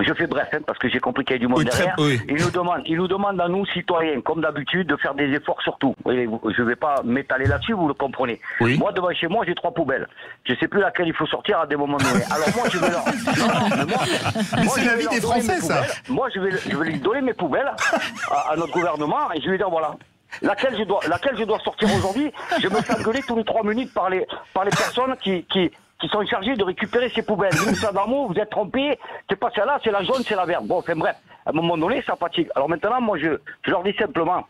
je 0.03 0.13
fais 0.13 0.27
bref, 0.27 0.49
hein, 0.53 0.59
parce 0.67 0.77
que 0.77 0.89
j'ai 0.89 0.99
compris 0.99 1.23
qu'il 1.23 1.35
y 1.35 1.37
a 1.37 1.39
du 1.39 1.47
monde 1.47 1.59
Oui, 1.59 1.65
derrière. 1.65 1.95
oui. 1.99 2.19
Il 2.27 2.35
nous 2.35 2.51
demande, 2.51 2.81
il 2.85 2.97
nous 2.97 3.07
demande 3.07 3.39
à 3.39 3.47
nous 3.47 3.65
citoyens, 3.67 4.19
comme 4.21 4.41
d'habitude, 4.41 4.87
de 4.87 4.97
faire 4.97 5.13
des 5.13 5.31
efforts 5.33 5.61
sur 5.61 5.77
tout. 5.77 5.95
Oui, 6.03 6.25
vous- 6.25 6.41
je 6.55 6.61
ne 6.61 6.67
vais 6.67 6.75
pas 6.75 6.95
m'étaler 7.03 7.45
là-dessus, 7.45 7.73
vous 7.73 7.87
le 7.87 7.93
comprenez. 7.93 8.39
Moi, 8.59 8.91
devant 8.91 9.11
chez 9.13 9.27
moi, 9.27 9.45
j'ai 9.47 9.55
trois 9.55 9.73
poubelles. 9.73 10.07
Je 10.43 10.51
ne 10.53 10.57
sais 10.57 10.67
plus 10.67 10.81
laquelle 10.81 11.07
il 11.07 11.13
faut 11.13 11.25
sortir 11.27 11.59
à 11.59 11.65
des 11.67 11.75
moments 11.77 11.97
donnés. 11.97 12.23
Alors 12.31 12.49
moi, 12.55 12.65
je 12.69 12.77
vais 12.77 12.89
leur. 12.89 13.05
Non, 13.05 13.85
moi- 13.87 14.63
moi, 14.63 14.73
c'est 14.75 14.81
je 14.81 14.85
la 14.85 14.91
vais 14.93 14.97
vie 14.97 15.03
leur 15.05 15.13
des 15.13 15.19
donner 15.21 15.41
Français, 15.41 15.55
mes 15.55 15.61
ça. 15.61 15.75
poubelles. 15.75 15.91
Moi, 16.09 16.27
je 16.35 16.39
vais, 16.41 16.51
je 16.51 16.77
vais 16.77 16.85
lui 16.85 16.99
donner 16.99 17.21
mes 17.21 17.33
poubelles 17.33 17.71
à, 18.31 18.51
à 18.51 18.55
notre 18.57 18.73
gouvernement 18.73 19.31
et 19.33 19.39
je 19.39 19.45
vais 19.45 19.51
lui 19.51 19.57
dire 19.57 19.69
voilà. 19.69 19.95
Laquelle 20.41 20.75
je 20.77 20.83
dois, 20.83 20.99
laquelle 21.07 21.37
je 21.37 21.43
dois 21.45 21.59
sortir 21.59 21.87
aujourd'hui? 21.95 22.29
Je 22.59 22.67
me 22.67 22.75
fais 22.81 22.99
engueuler 22.99 23.21
tous 23.25 23.37
les 23.37 23.45
trois 23.45 23.63
minutes 23.63 23.93
par 23.93 24.09
les, 24.09 24.25
par 24.53 24.65
les 24.65 24.71
personnes 24.71 25.15
qui, 25.23 25.43
qui, 25.45 25.71
qui 25.99 26.07
sont 26.09 26.25
chargées 26.25 26.55
de 26.55 26.63
récupérer 26.63 27.09
ces 27.09 27.23
poubelles. 27.23 27.53
Adamo, 27.87 28.27
vous 28.27 28.35
êtes 28.39 28.49
trompé, 28.49 28.97
c'est 29.29 29.39
pas 29.39 29.49
celle-là, 29.55 29.79
c'est 29.83 29.91
la 29.91 30.03
jaune, 30.03 30.21
c'est 30.25 30.35
la 30.35 30.45
verte. 30.45 30.65
Bon, 30.65 30.79
enfin 30.79 30.95
bref, 30.95 31.15
à 31.45 31.49
un 31.51 31.53
moment 31.53 31.77
donné, 31.77 32.01
ça 32.03 32.15
fatigue. 32.15 32.49
Alors 32.55 32.67
maintenant, 32.69 32.99
moi, 33.01 33.17
je, 33.17 33.37
je 33.63 33.71
leur 33.71 33.83
dis 33.83 33.93
simplement, 33.93 34.45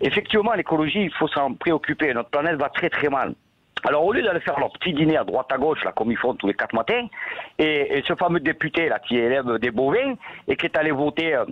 effectivement, 0.00 0.52
l'écologie, 0.54 1.02
il 1.04 1.12
faut 1.14 1.28
s'en 1.28 1.54
préoccuper. 1.54 2.12
Notre 2.14 2.30
planète 2.30 2.56
va 2.58 2.68
très 2.70 2.88
très 2.90 3.08
mal. 3.08 3.34
Alors 3.84 4.04
au 4.04 4.12
lieu 4.12 4.22
d'aller 4.22 4.40
faire 4.40 4.58
leur 4.60 4.70
petit 4.72 4.92
dîner 4.92 5.16
à 5.16 5.24
droite 5.24 5.46
à 5.50 5.56
gauche, 5.56 5.82
là, 5.84 5.92
comme 5.92 6.10
ils 6.12 6.16
font 6.18 6.34
tous 6.34 6.46
les 6.46 6.54
quatre 6.54 6.74
matins, 6.74 7.06
et, 7.58 7.98
et 7.98 8.02
ce 8.06 8.14
fameux 8.14 8.40
député 8.40 8.88
là 8.90 8.98
qui 8.98 9.16
élève 9.16 9.58
des 9.58 9.70
bovins 9.70 10.14
et 10.48 10.56
qui 10.56 10.66
est 10.66 10.76
allé 10.76 10.90
voter 10.90 11.34
euh, 11.34 11.46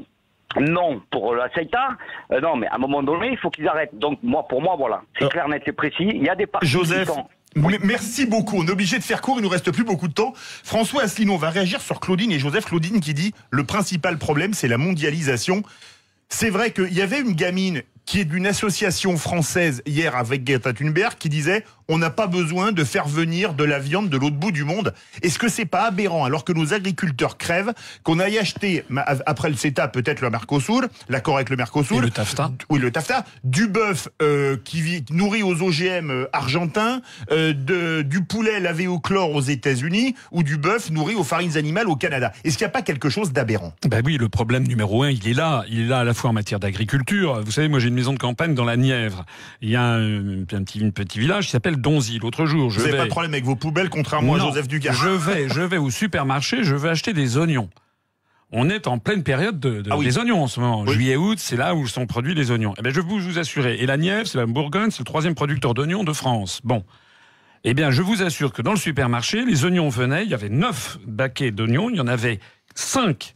non 0.60 1.00
pour 1.10 1.34
la 1.34 1.48
CETA, 1.54 1.88
euh, 2.32 2.40
non 2.40 2.56
mais 2.56 2.66
à 2.66 2.74
un 2.74 2.78
moment 2.78 3.02
donné, 3.02 3.28
il 3.30 3.38
faut 3.38 3.48
qu'ils 3.48 3.66
arrêtent. 3.66 3.98
Donc 3.98 4.18
moi, 4.22 4.46
pour 4.46 4.60
moi, 4.60 4.76
voilà, 4.76 5.00
c'est 5.18 5.28
clair, 5.30 5.48
net 5.48 5.66
et 5.66 5.72
précis. 5.72 6.04
Il 6.14 6.22
y 6.22 6.28
a 6.28 6.34
des 6.34 6.46
partis 6.46 6.66
qui 6.66 7.06
sont- 7.06 7.28
merci 7.56 8.26
beaucoup. 8.26 8.56
On 8.56 8.66
est 8.66 8.70
obligé 8.70 8.98
de 8.98 9.04
faire 9.04 9.20
court, 9.20 9.38
il 9.38 9.42
nous 9.42 9.48
reste 9.48 9.70
plus 9.70 9.84
beaucoup 9.84 10.08
de 10.08 10.12
temps. 10.12 10.34
François 10.37 11.02
Asselineau 11.02 11.38
va 11.38 11.50
réagir 11.50 11.80
sur 11.80 12.00
Claudine 12.00 12.32
et 12.32 12.38
Joseph. 12.38 12.66
Claudine 12.66 13.00
qui 13.00 13.14
dit 13.14 13.32
le 13.50 13.64
principal 13.64 14.18
problème, 14.18 14.54
c'est 14.54 14.68
la 14.68 14.78
mondialisation. 14.78 15.62
C'est 16.28 16.50
vrai 16.50 16.72
qu'il 16.72 16.92
y 16.92 17.00
avait 17.00 17.20
une 17.20 17.32
gamine 17.32 17.82
qui 18.04 18.20
est 18.20 18.24
d'une 18.24 18.46
association 18.46 19.16
française 19.16 19.82
hier 19.87 20.16
avec 20.16 20.44
Greta 20.44 20.72
Thunberg 20.72 21.14
qui 21.18 21.28
disait 21.28 21.64
on 21.88 21.98
n'a 21.98 22.11
pas 22.11 22.27
besoin 22.27 22.72
de 22.72 22.85
faire 22.85 23.09
venir 23.09 23.55
de 23.55 23.64
la 23.64 23.79
viande 23.79 24.11
de 24.11 24.16
l'autre 24.18 24.37
bout 24.37 24.53
du 24.53 24.64
monde. 24.64 24.92
Est-ce 25.22 25.38
que 25.38 25.48
c'est 25.48 25.64
pas 25.64 25.87
aberrant 25.87 26.24
alors 26.24 26.44
que 26.44 26.53
nos 26.53 26.74
agriculteurs 26.74 27.38
crèvent 27.38 27.72
qu'on 28.03 28.18
aille 28.18 28.38
acheter 28.38 28.85
après 29.27 29.48
le 29.48 29.57
CETA 29.57 29.88
peut-être 29.88 30.20
le 30.20 30.29
Mercosur, 30.31 30.83
l'accord 31.09 31.37
avec 31.37 31.48
le 31.48 31.57
Mercosur, 31.57 31.98
Et 31.98 32.01
le 32.03 32.11
TAFTA. 32.11 32.53
oui 32.68 32.79
le 32.79 32.90
TAFTA, 32.90 33.24
du 33.42 33.68
bœuf 33.68 34.09
euh, 34.20 34.57
qui 34.64 34.83
vit 34.83 35.05
nourri 35.11 35.42
aux 35.42 35.62
OGM 35.62 36.11
euh, 36.11 36.27
argentins, 36.35 37.01
euh, 37.33 37.55
de, 37.55 38.03
du 38.03 38.22
poulet 38.22 38.61
lavé 38.61 38.87
au 38.87 38.98
chlore 39.01 39.33
aux 39.35 39.40
États-Unis 39.40 40.14
ou 40.31 40.42
du 40.42 40.59
bœuf 40.59 40.90
nourri 40.90 41.14
aux 41.14 41.24
farines 41.24 41.57
animales 41.57 41.88
au 41.88 41.96
Canada. 41.96 42.33
Est-ce 42.44 42.59
qu'il 42.59 42.64
n'y 42.66 42.70
a 42.70 42.72
pas 42.72 42.83
quelque 42.83 43.09
chose 43.09 43.33
d'aberrant? 43.33 43.72
Ben 43.88 44.03
oui, 44.05 44.18
le 44.18 44.29
problème 44.29 44.66
numéro 44.66 45.05
un, 45.05 45.11
il 45.11 45.27
est 45.27 45.33
là. 45.35 45.64
Il 45.68 45.81
est 45.81 45.87
là 45.87 46.01
à 46.01 46.05
la 46.05 46.12
fois 46.12 46.31
en 46.31 46.35
matière 46.35 46.61
d'agriculture. 46.61 47.40
Vous 47.42 47.51
savez, 47.53 47.68
moi 47.68 47.79
j'ai 47.79 47.88
une 47.88 47.94
maison 47.94 48.12
de 48.12 48.18
campagne 48.18 48.55
dans 48.55 48.64
la 48.66 48.77
Nièvre. 48.77 49.24
Il 49.62 49.70
y 49.70 49.77
a 49.77 49.83
un, 49.83 50.42
un 50.42 50.44
petit, 50.44 50.85
un 50.85 50.90
petit 50.90 51.18
village 51.18 51.46
qui 51.46 51.51
s'appelle 51.53 51.77
Donzy. 51.80 52.18
L'autre 52.18 52.46
jour, 52.46 52.70
je 52.70 52.76
Vous 52.76 52.80
n'avez 52.82 52.92
vais... 52.92 52.98
pas 52.98 53.04
de 53.04 53.10
problème 53.10 53.32
avec 53.32 53.44
vos 53.44 53.56
poubelles 53.56 53.90
contrairement 53.90 54.34
à 54.34 54.38
Non, 54.38 54.48
Joseph 54.48 54.68
Dugas. 54.68 54.92
Je 54.92 55.08
vais, 55.08 55.48
je 55.48 55.60
vais 55.60 55.78
au 55.78 55.90
supermarché, 55.90 56.62
je 56.64 56.74
vais 56.74 56.88
acheter 56.90 57.12
des 57.12 57.36
oignons. 57.36 57.70
On 58.50 58.70
est 58.70 58.86
en 58.86 58.98
pleine 58.98 59.22
période 59.22 59.60
de, 59.60 59.82
de- 59.82 59.90
Ah 59.90 59.98
oui. 59.98 60.06
des 60.06 60.16
oignons 60.18 60.42
en 60.42 60.46
ce 60.46 60.58
moment. 60.60 60.86
Juillet-août, 60.86 61.38
c'est 61.38 61.56
là 61.56 61.74
où 61.74 61.86
sont 61.86 62.06
produits 62.06 62.34
les 62.34 62.50
oignons. 62.50 62.74
Eh 62.78 62.82
bien, 62.82 62.90
je 62.92 63.00
peux 63.02 63.18
vous 63.18 63.38
assurer. 63.38 63.76
Et 63.80 63.86
la 63.86 63.96
Nièvre, 63.98 64.26
c'est 64.26 64.38
la 64.38 64.46
Bourgogne, 64.46 64.90
c'est 64.90 65.00
le 65.00 65.04
troisième 65.04 65.34
producteur 65.34 65.74
d'oignons 65.74 66.02
de 66.04 66.12
France. 66.14 66.60
Bon. 66.64 66.82
Eh 67.64 67.74
bien, 67.74 67.90
je 67.90 68.00
vous 68.00 68.22
assure 68.22 68.52
que 68.52 68.62
dans 68.62 68.70
le 68.70 68.78
supermarché, 68.78 69.44
les 69.44 69.64
oignons 69.64 69.88
venaient, 69.90 70.24
il 70.24 70.30
y 70.30 70.34
avait 70.34 70.48
neuf 70.48 70.96
baquets 71.06 71.50
d'oignons, 71.50 71.90
il 71.90 71.96
y 71.96 72.00
en 72.00 72.06
avait 72.06 72.40
cinq 72.74 73.34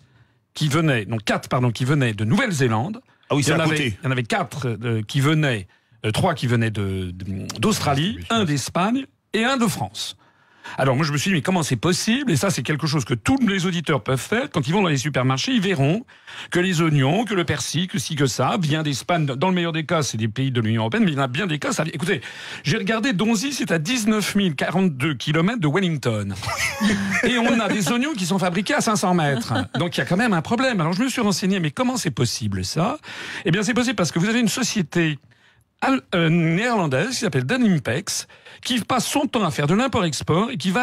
qui 0.54 0.68
venaient, 0.68 1.04
non 1.06 1.16
quatre, 1.18 1.48
pardon, 1.48 1.70
qui 1.72 1.84
venaient 1.84 2.14
de 2.14 2.24
Nouvelle-Zélande. 2.24 3.00
Ah 3.28 3.34
oui, 3.34 3.42
il 3.42 3.44
c'est 3.44 3.50
y 3.50 3.54
en 3.54 3.58
à 3.60 3.64
avait, 3.64 3.88
il 3.88 4.04
y 4.04 4.06
en 4.06 4.10
avait 4.12 4.22
quatre 4.22 4.66
euh, 4.82 5.02
qui 5.02 5.20
venaient, 5.20 5.66
trois 6.10 6.34
qui 6.34 6.46
venaient 6.46 6.70
de- 6.70 7.10
de- 7.12 7.46
d'Australie, 7.60 8.18
un 8.30 8.44
d'Espagne 8.44 9.04
et 9.34 9.44
un 9.44 9.56
de 9.56 9.66
France. 9.66 10.16
Alors 10.78 10.94
moi 10.94 11.04
je 11.04 11.10
me 11.12 11.18
suis 11.18 11.30
dit 11.30 11.34
mais 11.34 11.42
comment 11.42 11.64
c'est 11.64 11.74
possible? 11.76 12.30
Et 12.30 12.36
ça 12.36 12.48
c'est 12.50 12.62
quelque 12.62 12.86
chose 12.86 13.04
que 13.04 13.14
tous 13.14 13.36
les 13.48 13.66
auditeurs 13.66 14.00
peuvent 14.02 14.16
faire 14.20 14.48
quand 14.48 14.68
ils 14.68 14.72
vont 14.72 14.80
dans 14.80 14.88
les 14.88 14.96
supermarchés, 14.96 15.50
ils 15.52 15.60
verront 15.60 16.04
que 16.52 16.60
les 16.60 16.80
oignons, 16.80 17.24
que 17.24 17.34
le 17.34 17.42
persil, 17.44 17.88
que 17.88 17.98
ci 17.98 18.14
que 18.14 18.26
ça 18.26 18.56
vient 18.60 18.84
d'Espagne. 18.84 19.26
Dans 19.26 19.48
le 19.48 19.54
meilleur 19.54 19.72
des 19.72 19.84
cas, 19.84 20.02
c'est 20.04 20.16
des 20.18 20.28
pays 20.28 20.52
de 20.52 20.60
l'Union 20.60 20.82
européenne, 20.82 21.02
mais 21.04 21.10
il 21.10 21.16
y 21.16 21.18
en 21.18 21.22
a 21.24 21.26
bien 21.26 21.48
des 21.48 21.58
cas. 21.58 21.72
Ça... 21.72 21.84
Écoutez, 21.92 22.20
j'ai 22.62 22.76
regardé 22.78 23.12
Donzy, 23.12 23.52
c'est 23.52 23.72
à 23.72 23.80
19 23.80 24.36
042 24.56 25.14
km 25.14 25.58
de 25.60 25.66
Wellington, 25.68 26.32
et 27.24 27.38
on 27.38 27.58
a 27.58 27.68
des 27.68 27.90
oignons 27.90 28.12
qui 28.14 28.24
sont 28.24 28.38
fabriqués 28.38 28.74
à 28.74 28.80
500 28.80 29.14
mètres. 29.14 29.52
Donc 29.80 29.96
il 29.96 29.98
y 29.98 30.02
a 30.02 30.06
quand 30.06 30.16
même 30.16 30.32
un 30.32 30.42
problème. 30.42 30.80
Alors 30.80 30.92
je 30.92 31.02
me 31.02 31.08
suis 31.08 31.20
renseigné, 31.20 31.58
mais 31.58 31.72
comment 31.72 31.96
c'est 31.96 32.12
possible 32.12 32.64
ça? 32.64 32.98
Eh 33.44 33.50
bien 33.50 33.64
c'est 33.64 33.74
possible 33.74 33.96
parce 33.96 34.12
que 34.12 34.20
vous 34.20 34.28
avez 34.28 34.38
une 34.40 34.48
société 34.48 35.18
euh, 35.18 35.18
néerlandaise 36.14 37.10
qui 37.10 37.16
s'appelle 37.16 37.44
Danimpex, 37.44 38.26
qui 38.62 38.80
passe 38.80 39.06
son 39.06 39.26
temps 39.26 39.44
à 39.44 39.50
faire 39.50 39.66
de 39.66 39.74
l'import-export 39.74 40.50
et 40.50 40.56
qui 40.56 40.70
va 40.70 40.80